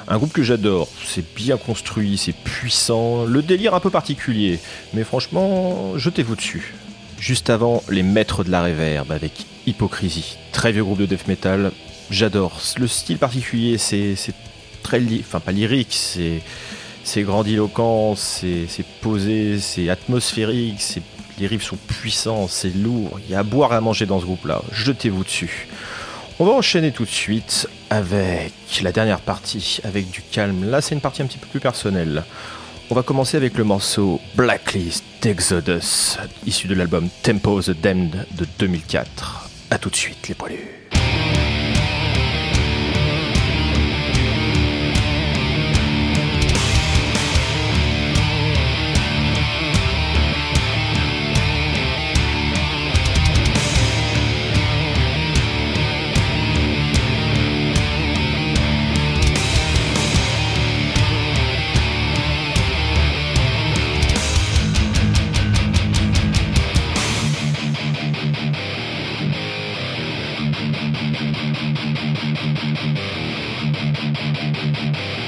Un 0.07 0.17
groupe 0.17 0.33
que 0.33 0.41
j'adore. 0.41 0.87
C'est 1.05 1.35
bien 1.35 1.57
construit, 1.57 2.17
c'est 2.17 2.33
puissant. 2.33 3.25
Le 3.25 3.43
délire 3.43 3.75
un 3.75 3.79
peu 3.79 3.91
particulier. 3.91 4.59
Mais 4.95 5.03
franchement, 5.03 5.95
jetez-vous 5.99 6.35
dessus. 6.35 6.73
Juste 7.19 7.51
avant, 7.51 7.83
les 7.87 8.03
maîtres 8.03 8.43
de 8.43 8.49
la 8.49 8.63
réverb 8.63 9.11
avec 9.11 9.45
Hypocrisie. 9.67 10.39
Très 10.51 10.71
vieux 10.71 10.83
groupe 10.83 10.97
de 10.97 11.05
death 11.05 11.27
metal. 11.27 11.71
J'adore. 12.09 12.59
Le 12.77 12.87
style 12.87 13.19
particulier, 13.19 13.77
c'est 13.77 14.15
très. 14.81 14.99
Enfin, 15.19 15.39
pas 15.39 15.51
lyrique, 15.51 15.93
c'est 15.93 16.41
C'est 17.07 17.21
grandiloquent, 17.21 18.15
c'est 18.15 18.67
posé, 18.99 19.59
c'est 19.59 19.89
atmosphérique, 19.89 20.81
les 21.39 21.47
riffs 21.47 21.63
sont 21.63 21.77
puissants, 21.77 22.47
c'est 22.47 22.75
lourd. 22.75 23.19
Il 23.23 23.31
y 23.31 23.35
a 23.35 23.39
à 23.39 23.43
boire 23.43 23.73
et 23.73 23.75
à 23.75 23.81
manger 23.81 24.07
dans 24.07 24.19
ce 24.19 24.25
groupe-là. 24.25 24.63
Jetez-vous 24.71 25.23
dessus. 25.23 25.67
On 26.39 26.45
va 26.45 26.51
enchaîner 26.51 26.91
tout 26.91 27.05
de 27.05 27.09
suite 27.09 27.69
avec 27.91 28.53
la 28.81 28.91
dernière 28.91 29.19
partie, 29.19 29.79
avec 29.83 30.09
du 30.09 30.21
calme. 30.23 30.69
Là, 30.69 30.81
c'est 30.81 30.95
une 30.95 31.01
partie 31.01 31.21
un 31.21 31.27
petit 31.27 31.37
peu 31.37 31.47
plus 31.47 31.59
personnelle. 31.59 32.23
On 32.89 32.95
va 32.95 33.03
commencer 33.03 33.37
avec 33.37 33.55
le 33.55 33.63
morceau 33.63 34.19
Blacklist 34.35 35.03
d'Exodus, 35.21 36.17
issu 36.47 36.67
de 36.67 36.73
l'album 36.73 37.07
Tempo 37.21 37.61
the 37.61 37.71
Damned 37.71 38.25
de 38.31 38.47
2004. 38.57 39.49
A 39.69 39.77
tout 39.77 39.91
de 39.91 39.95
suite, 39.95 40.27
les 40.27 40.35
poilus. 40.35 40.74
thank 71.17 71.37
you 75.17 75.24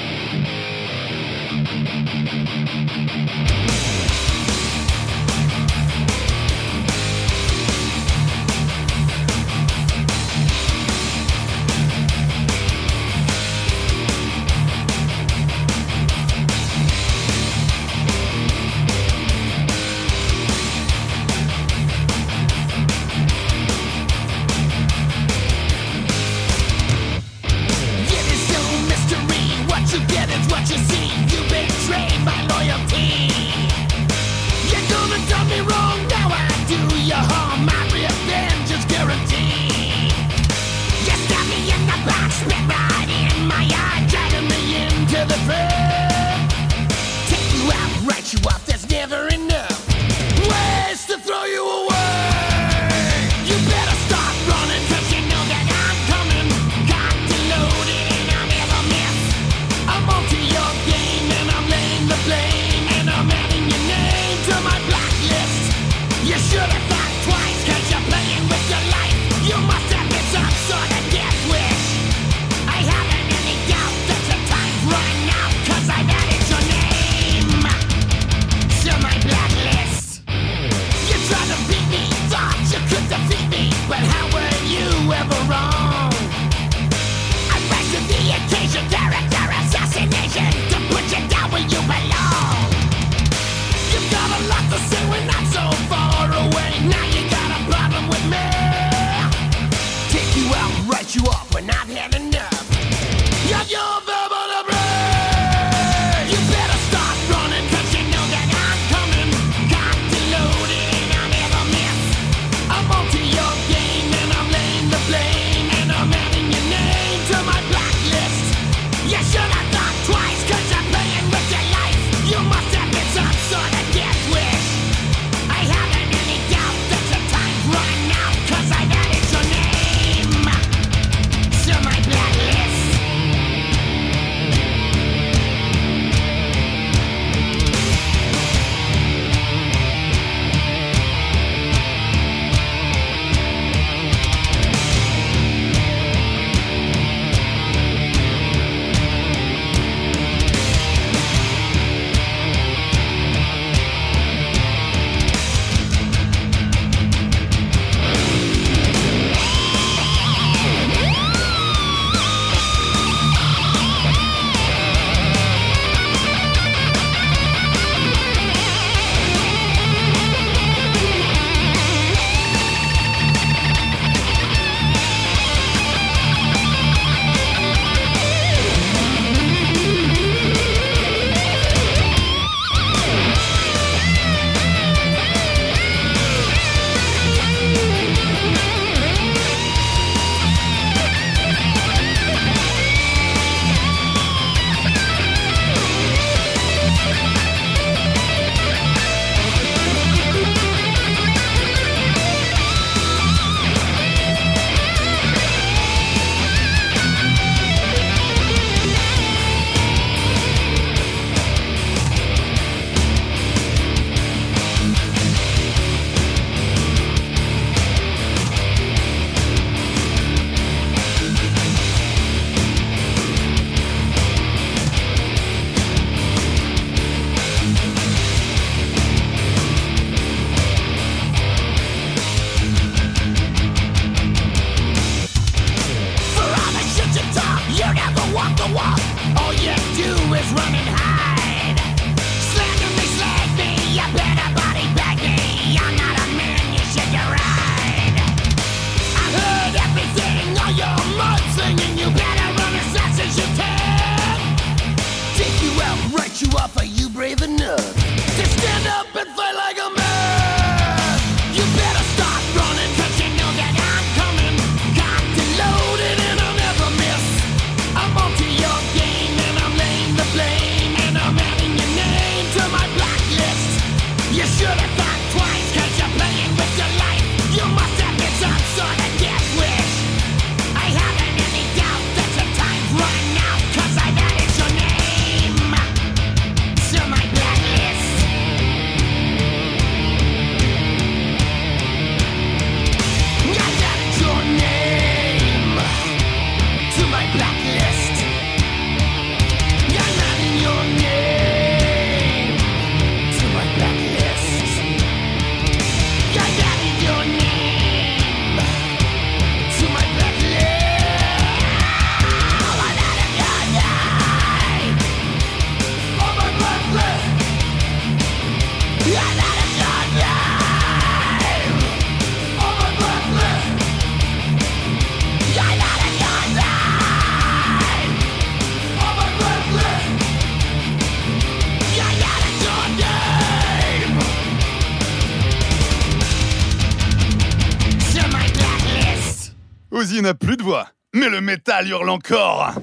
hurle 341.87 342.09
encore. 342.09 342.73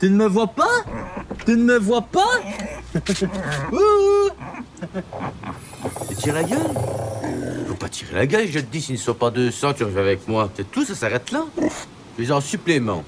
Tu 0.00 0.10
ne 0.10 0.16
me 0.16 0.26
vois 0.26 0.46
pas? 0.48 0.84
Tu 1.46 1.52
ne 1.52 1.64
me 1.64 1.78
vois 1.78 2.02
pas? 2.02 2.40
Ouh 3.72 4.30
Tu 6.08 6.14
tires 6.16 6.34
la 6.34 6.44
gueule 6.44 6.58
Faut 7.68 7.74
pas 7.74 7.88
tirer 7.88 8.14
la 8.14 8.26
gueule, 8.26 8.46
je 8.48 8.58
te 8.60 8.64
dis, 8.66 8.80
s'il 8.82 8.94
ne 8.96 9.00
sont 9.00 9.14
pas 9.14 9.30
200, 9.30 9.74
tu 9.74 9.84
reviens 9.84 10.00
avec 10.00 10.26
moi. 10.28 10.50
C'est 10.56 10.70
tout, 10.70 10.84
ça 10.84 10.94
s'arrête 10.94 11.30
là. 11.32 11.44
Les 12.18 12.30
en 12.32 12.40
supplément. 12.40 13.02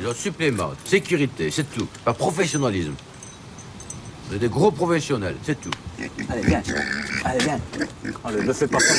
Les 0.00 0.06
en 0.08 0.14
supplément. 0.14 0.70
Sécurité, 0.84 1.50
c'est 1.50 1.70
tout. 1.74 1.86
Pas 2.04 2.12
professionnalisme. 2.12 2.94
Vous 4.28 4.34
êtes 4.36 4.40
des 4.40 4.48
gros 4.48 4.70
professionnels, 4.70 5.36
c'est 5.42 5.60
tout. 5.60 5.70
Allez, 6.30 6.42
viens. 6.42 6.62
Allez, 7.24 7.38
viens. 7.44 7.58
Allez, 8.24 8.42
ne 8.42 8.52
fais 8.52 8.66
pas 8.66 8.80
ça. 8.80 8.94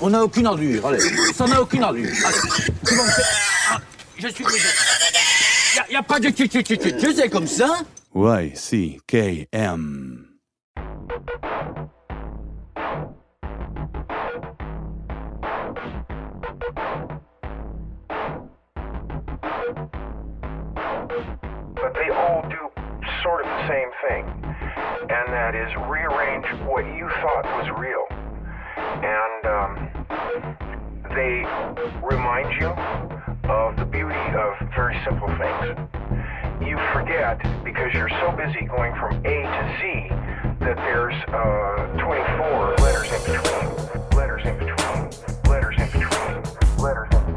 On 0.00 0.10
n'a 0.10 0.22
aucune 0.22 0.46
ordure, 0.46 0.86
allez. 0.86 1.00
Ça 1.34 1.46
n'a 1.46 1.60
aucune 1.62 1.82
ordure. 1.84 2.04
Allez. 2.26 2.36
C'est 2.84 2.96
bon, 2.96 3.02
c'est- 3.06 3.22
Ah, 3.70 3.78
je 4.18 4.28
suis 4.28 4.44
désolé. 4.44 4.60
Y 5.76 5.78
a, 5.80 5.92
y 5.92 5.96
a 5.96 6.02
pas 6.02 6.18
de 6.18 6.30
tu 6.30 6.48
tu 6.48 6.62
tu 6.62 6.76
tu 6.76 6.96
tu 6.96 7.12
c'est 7.14 7.28
comme 7.28 7.46
ça 7.46 7.78
Y-C-K-M. 8.14 9.48
but 21.74 21.94
they 21.94 22.10
all 22.10 22.42
do 22.48 22.70
sort 23.22 23.40
of 23.42 23.46
the 23.46 23.68
same 23.68 23.90
thing, 24.08 24.24
and 25.10 25.32
that 25.32 25.54
is 25.54 25.70
rearrange 25.88 26.46
what 26.66 26.84
you 26.84 27.08
thought 27.22 27.44
was 27.56 27.68
real. 27.78 28.04
And 29.00 29.46
um, 29.46 29.72
they 31.14 31.44
remind 32.02 32.52
you 32.60 32.68
of 33.48 33.76
the 33.76 33.84
beauty 33.84 34.14
of 34.36 34.58
very 34.74 34.98
simple 35.04 35.28
things. 35.28 35.78
You 36.60 36.76
forget, 36.92 37.38
because 37.64 37.92
you're 37.94 38.10
so 38.20 38.32
busy 38.32 38.66
going 38.66 38.94
from 38.96 39.16
A 39.24 39.42
to 39.42 39.76
Z, 39.80 40.08
that 40.60 40.76
there's 40.76 41.14
uh, 41.28 41.86
24 41.98 42.76
letters 42.78 43.08
in 43.12 43.20
between, 43.32 44.16
letters 44.16 44.44
in 44.44 44.58
between, 44.58 45.10
letters 45.48 45.76
in 45.78 45.86
between, 45.86 46.42
letters 46.78 47.08
in 47.12 47.20
between, 47.20 47.27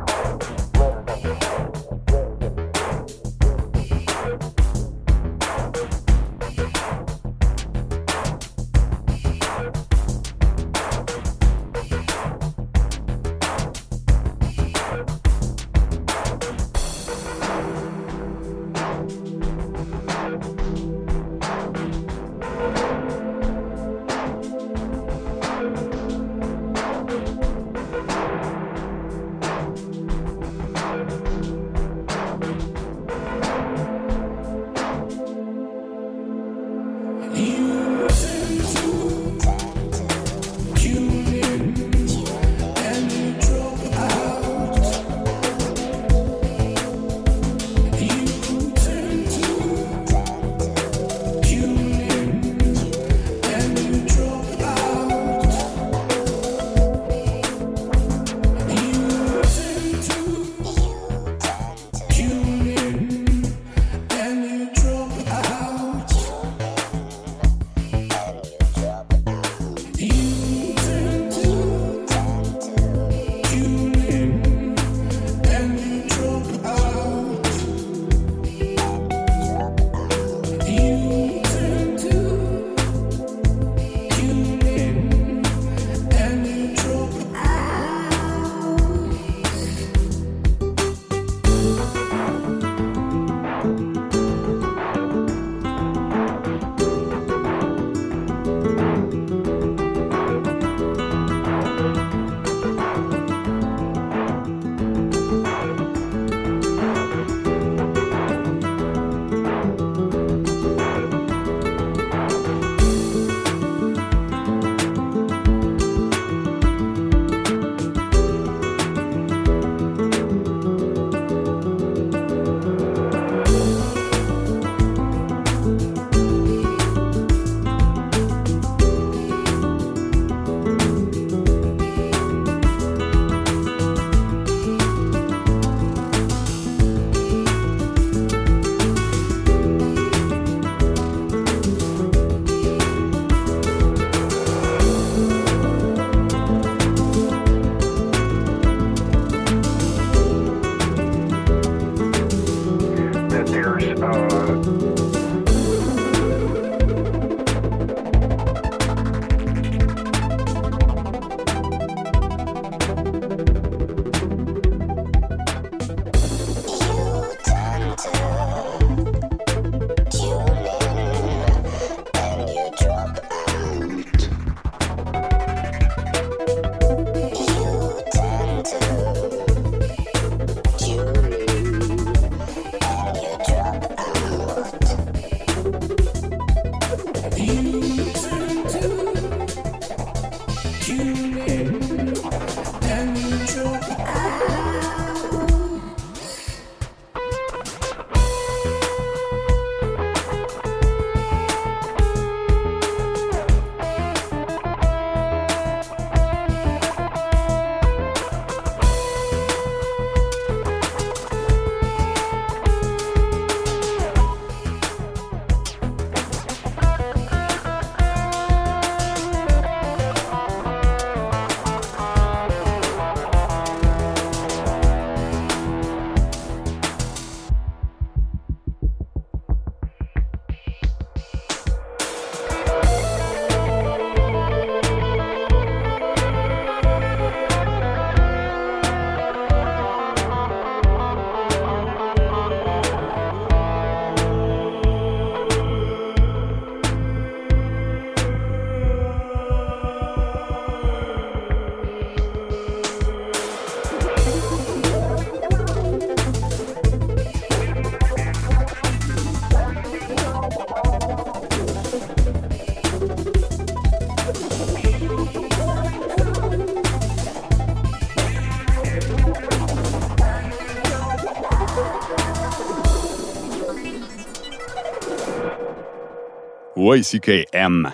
YCKM. 276.81 277.93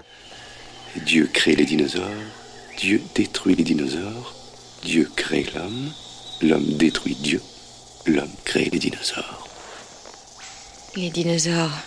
Dieu 1.05 1.29
crée 1.31 1.55
les 1.55 1.65
dinosaures, 1.65 2.23
Dieu 2.77 3.01
détruit 3.15 3.55
les 3.55 3.63
dinosaures, 3.63 4.33
Dieu 4.83 5.09
crée 5.15 5.45
l'homme, 5.53 5.91
l'homme 6.41 6.77
détruit 6.77 7.15
Dieu, 7.15 7.41
l'homme 8.05 8.35
crée 8.45 8.69
les 8.71 8.79
dinosaures. 8.79 9.47
Les 10.95 11.09
dinosaures 11.09 11.77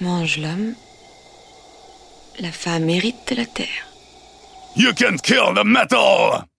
mangent 0.00 0.38
l'homme. 0.38 0.74
La 2.40 2.50
femme 2.52 2.88
hérite 2.88 3.30
de 3.30 3.36
la 3.36 3.46
terre. 3.46 3.86
You 4.76 4.92
can't 4.92 5.22
kill 5.22 5.54
the 5.54 5.64
metal! 5.64 6.49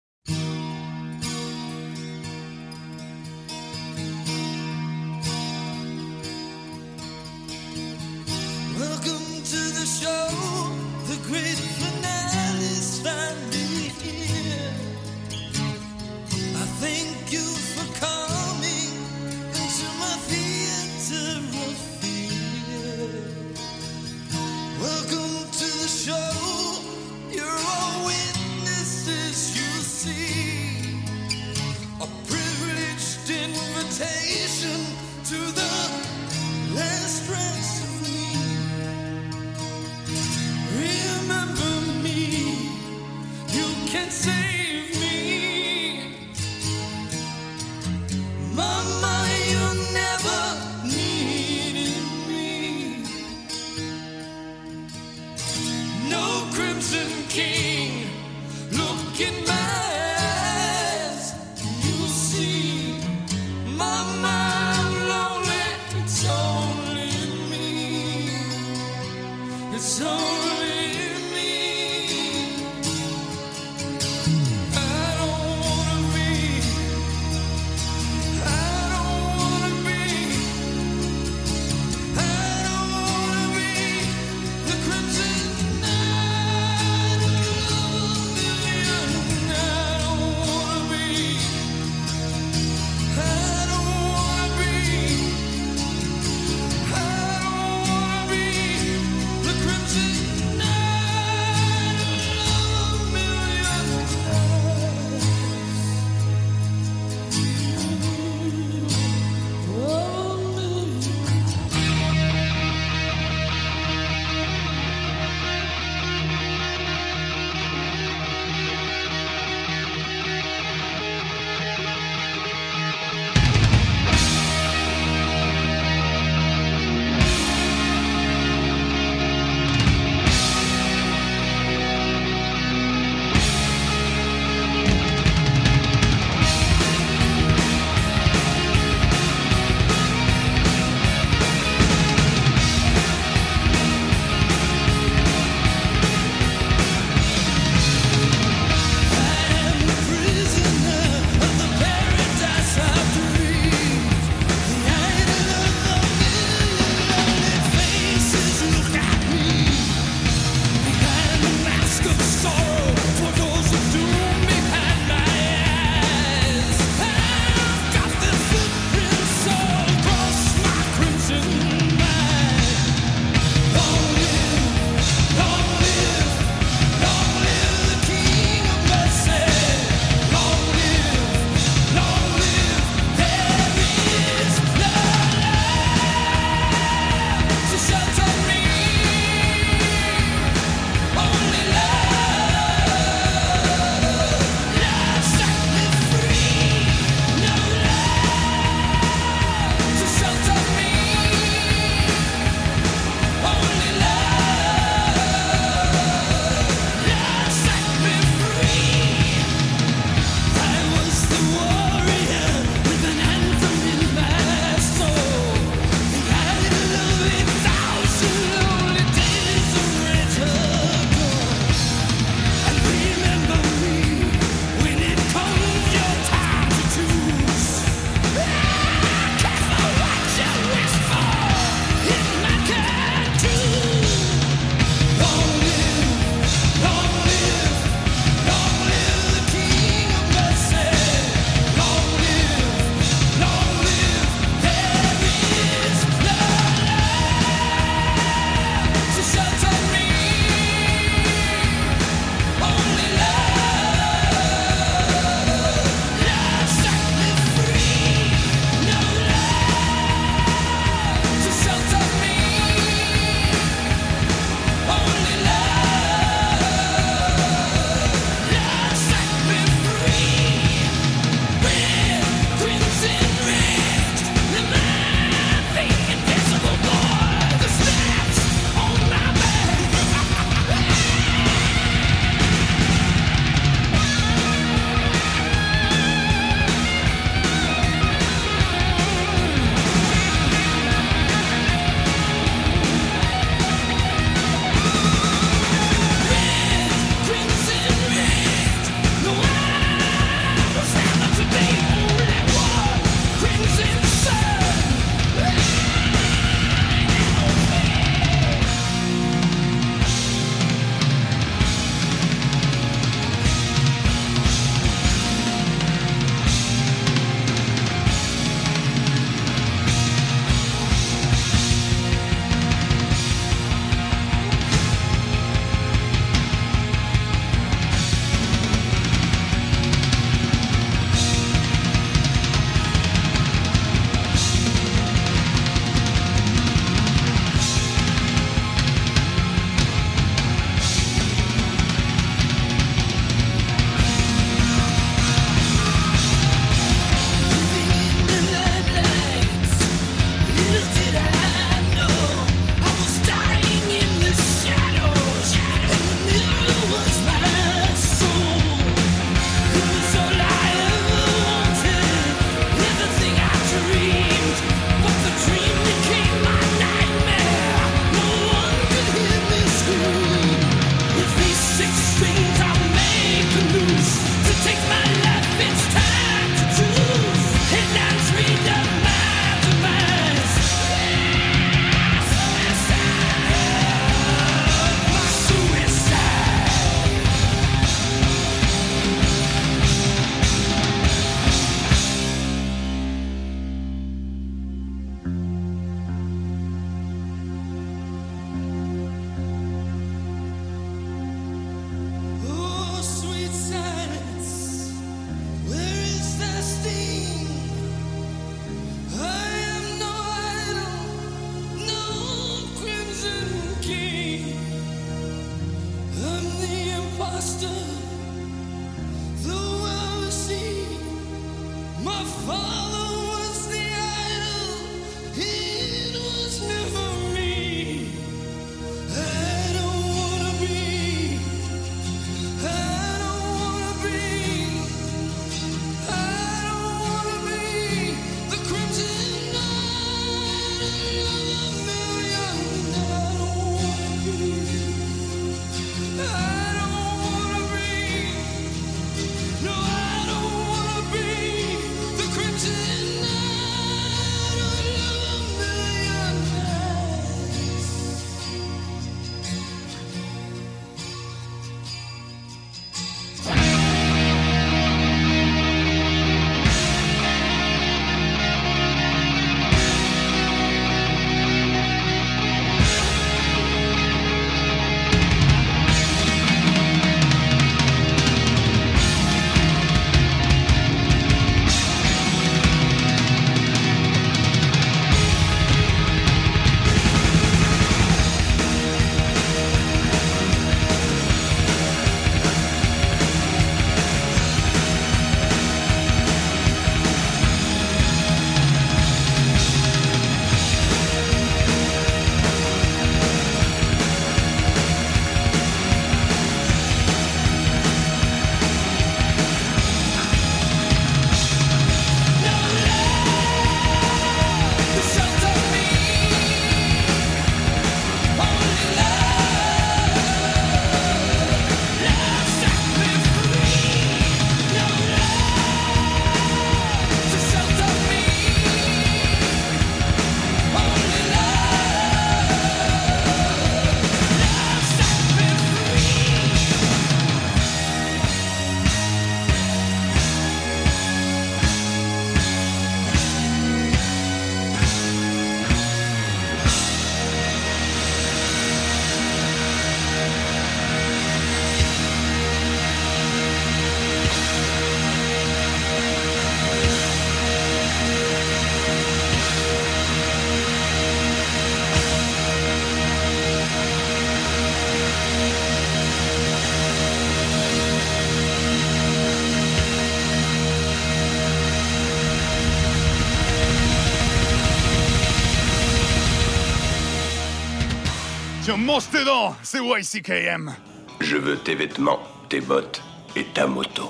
Mange 578.81 579.09
tes 579.09 579.23
dents, 579.23 579.55
c'est 579.61 579.79
YCKM. 579.79 580.73
Je 581.19 581.37
veux 581.37 581.57
tes 581.57 581.75
vêtements, 581.75 582.19
tes 582.49 582.61
bottes 582.61 583.01
et 583.35 583.45
ta 583.53 583.67
moto. 583.67 584.09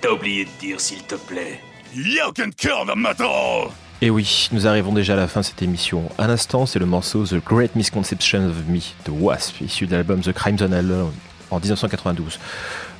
T'as 0.00 0.10
oublié 0.10 0.46
de 0.46 0.50
dire, 0.58 0.80
s'il 0.80 1.02
te 1.02 1.14
plaît. 1.14 1.60
You 1.94 2.32
can 2.34 2.50
kill 2.56 2.86
the 2.86 2.96
metal. 2.96 3.68
Et 4.00 4.10
oui, 4.10 4.48
nous 4.52 4.66
arrivons 4.66 4.92
déjà 4.92 5.12
à 5.12 5.16
la 5.16 5.28
fin 5.28 5.40
de 5.40 5.44
cette 5.44 5.62
émission. 5.62 6.10
À 6.18 6.26
l'instant, 6.26 6.66
c'est 6.66 6.78
le 6.78 6.86
morceau 6.86 7.24
The 7.24 7.44
Great 7.44 7.76
Misconception 7.76 8.48
of 8.48 8.56
Me 8.66 8.80
de 9.04 9.10
Wasp, 9.10 9.60
issu 9.60 9.86
de 9.86 9.92
l'album 9.94 10.22
The 10.22 10.32
Crimson 10.32 10.72
Album 10.72 11.12
en 11.50 11.60
1992. 11.60 12.40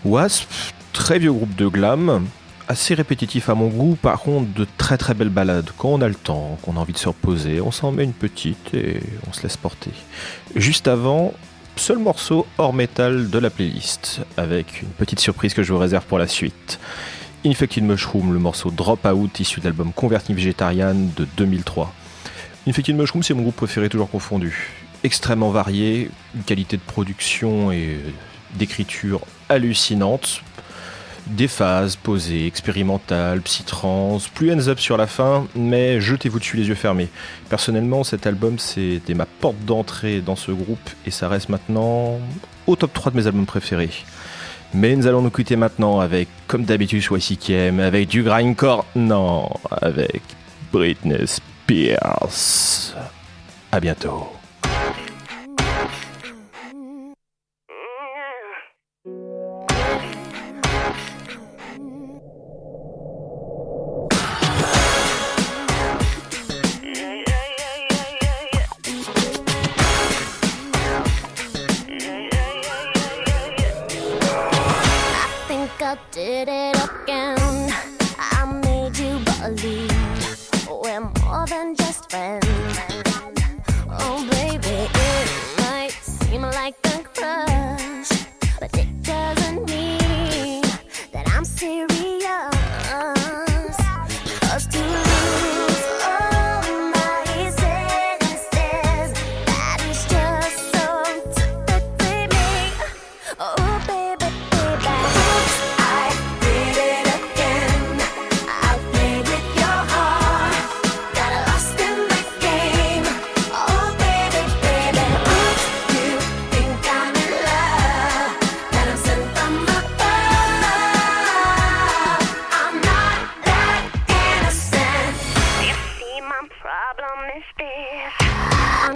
Wasp, 0.04 0.48
très 0.92 1.18
vieux 1.18 1.32
groupe 1.32 1.56
de 1.56 1.66
glam, 1.66 2.26
assez 2.72 2.94
répétitif 2.94 3.50
à 3.50 3.54
mon 3.54 3.68
goût, 3.68 3.98
par 4.00 4.20
contre 4.20 4.50
de 4.54 4.66
très 4.78 4.96
très 4.96 5.12
belles 5.12 5.28
balades. 5.28 5.70
Quand 5.76 5.90
on 5.90 6.00
a 6.00 6.08
le 6.08 6.14
temps, 6.14 6.58
qu'on 6.62 6.76
a 6.78 6.80
envie 6.80 6.94
de 6.94 6.98
se 6.98 7.08
reposer, 7.08 7.60
on 7.60 7.70
s'en 7.70 7.92
met 7.92 8.02
une 8.02 8.14
petite 8.14 8.72
et 8.72 8.98
on 9.28 9.32
se 9.34 9.42
laisse 9.42 9.58
porter. 9.58 9.90
Juste 10.56 10.88
avant, 10.88 11.34
seul 11.76 11.98
morceau 11.98 12.46
hors 12.56 12.72
métal 12.72 13.28
de 13.28 13.38
la 13.38 13.50
playlist, 13.50 14.22
avec 14.38 14.80
une 14.80 14.88
petite 14.88 15.20
surprise 15.20 15.52
que 15.52 15.62
je 15.62 15.70
vous 15.70 15.78
réserve 15.78 16.06
pour 16.06 16.18
la 16.18 16.26
suite. 16.26 16.80
Infected 17.44 17.84
Mushroom, 17.84 18.32
le 18.32 18.38
morceau 18.38 18.70
Drop 18.70 19.04
Out 19.04 19.38
issu 19.38 19.60
de 19.60 19.66
l'album 19.66 19.92
Converting 19.92 20.34
Vegetarian 20.34 20.94
de 20.94 21.26
2003. 21.36 21.92
Infected 22.66 22.96
Mushroom, 22.96 23.22
c'est 23.22 23.34
mon 23.34 23.42
groupe 23.42 23.56
préféré, 23.56 23.90
toujours 23.90 24.08
confondu. 24.08 24.70
Extrêmement 25.04 25.50
varié, 25.50 26.10
une 26.34 26.42
qualité 26.44 26.78
de 26.78 26.82
production 26.82 27.70
et 27.70 27.98
d'écriture 28.54 29.20
hallucinante. 29.50 30.40
Des 31.28 31.48
phases 31.48 31.96
posées, 31.96 32.46
expérimentales, 32.46 33.40
psytrance, 33.42 34.28
plus 34.28 34.52
hands 34.52 34.68
up 34.68 34.80
sur 34.80 34.96
la 34.96 35.06
fin, 35.06 35.46
mais 35.54 36.00
jetez-vous 36.00 36.40
dessus 36.40 36.56
les 36.56 36.68
yeux 36.68 36.74
fermés. 36.74 37.08
Personnellement, 37.48 38.02
cet 38.02 38.26
album, 38.26 38.58
c'était 38.58 39.14
ma 39.14 39.26
porte 39.26 39.58
d'entrée 39.64 40.20
dans 40.20 40.36
ce 40.36 40.50
groupe 40.50 40.90
et 41.06 41.10
ça 41.10 41.28
reste 41.28 41.48
maintenant 41.48 42.18
au 42.66 42.76
top 42.76 42.92
3 42.92 43.12
de 43.12 43.16
mes 43.16 43.26
albums 43.26 43.46
préférés. 43.46 43.90
Mais 44.74 44.96
nous 44.96 45.06
allons 45.06 45.22
nous 45.22 45.30
quitter 45.30 45.56
maintenant 45.56 46.00
avec, 46.00 46.28
comme 46.48 46.64
d'habitude 46.64 47.02
YCKM, 47.02 47.78
avec 47.78 48.08
du 48.08 48.22
grindcore, 48.22 48.84
non, 48.96 49.48
avec 49.70 50.22
Britney 50.72 51.26
Spears. 51.26 52.96
À 53.70 53.80
bientôt. 53.80 54.41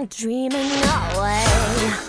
Dreaming 0.09 0.71
away 1.15 2.06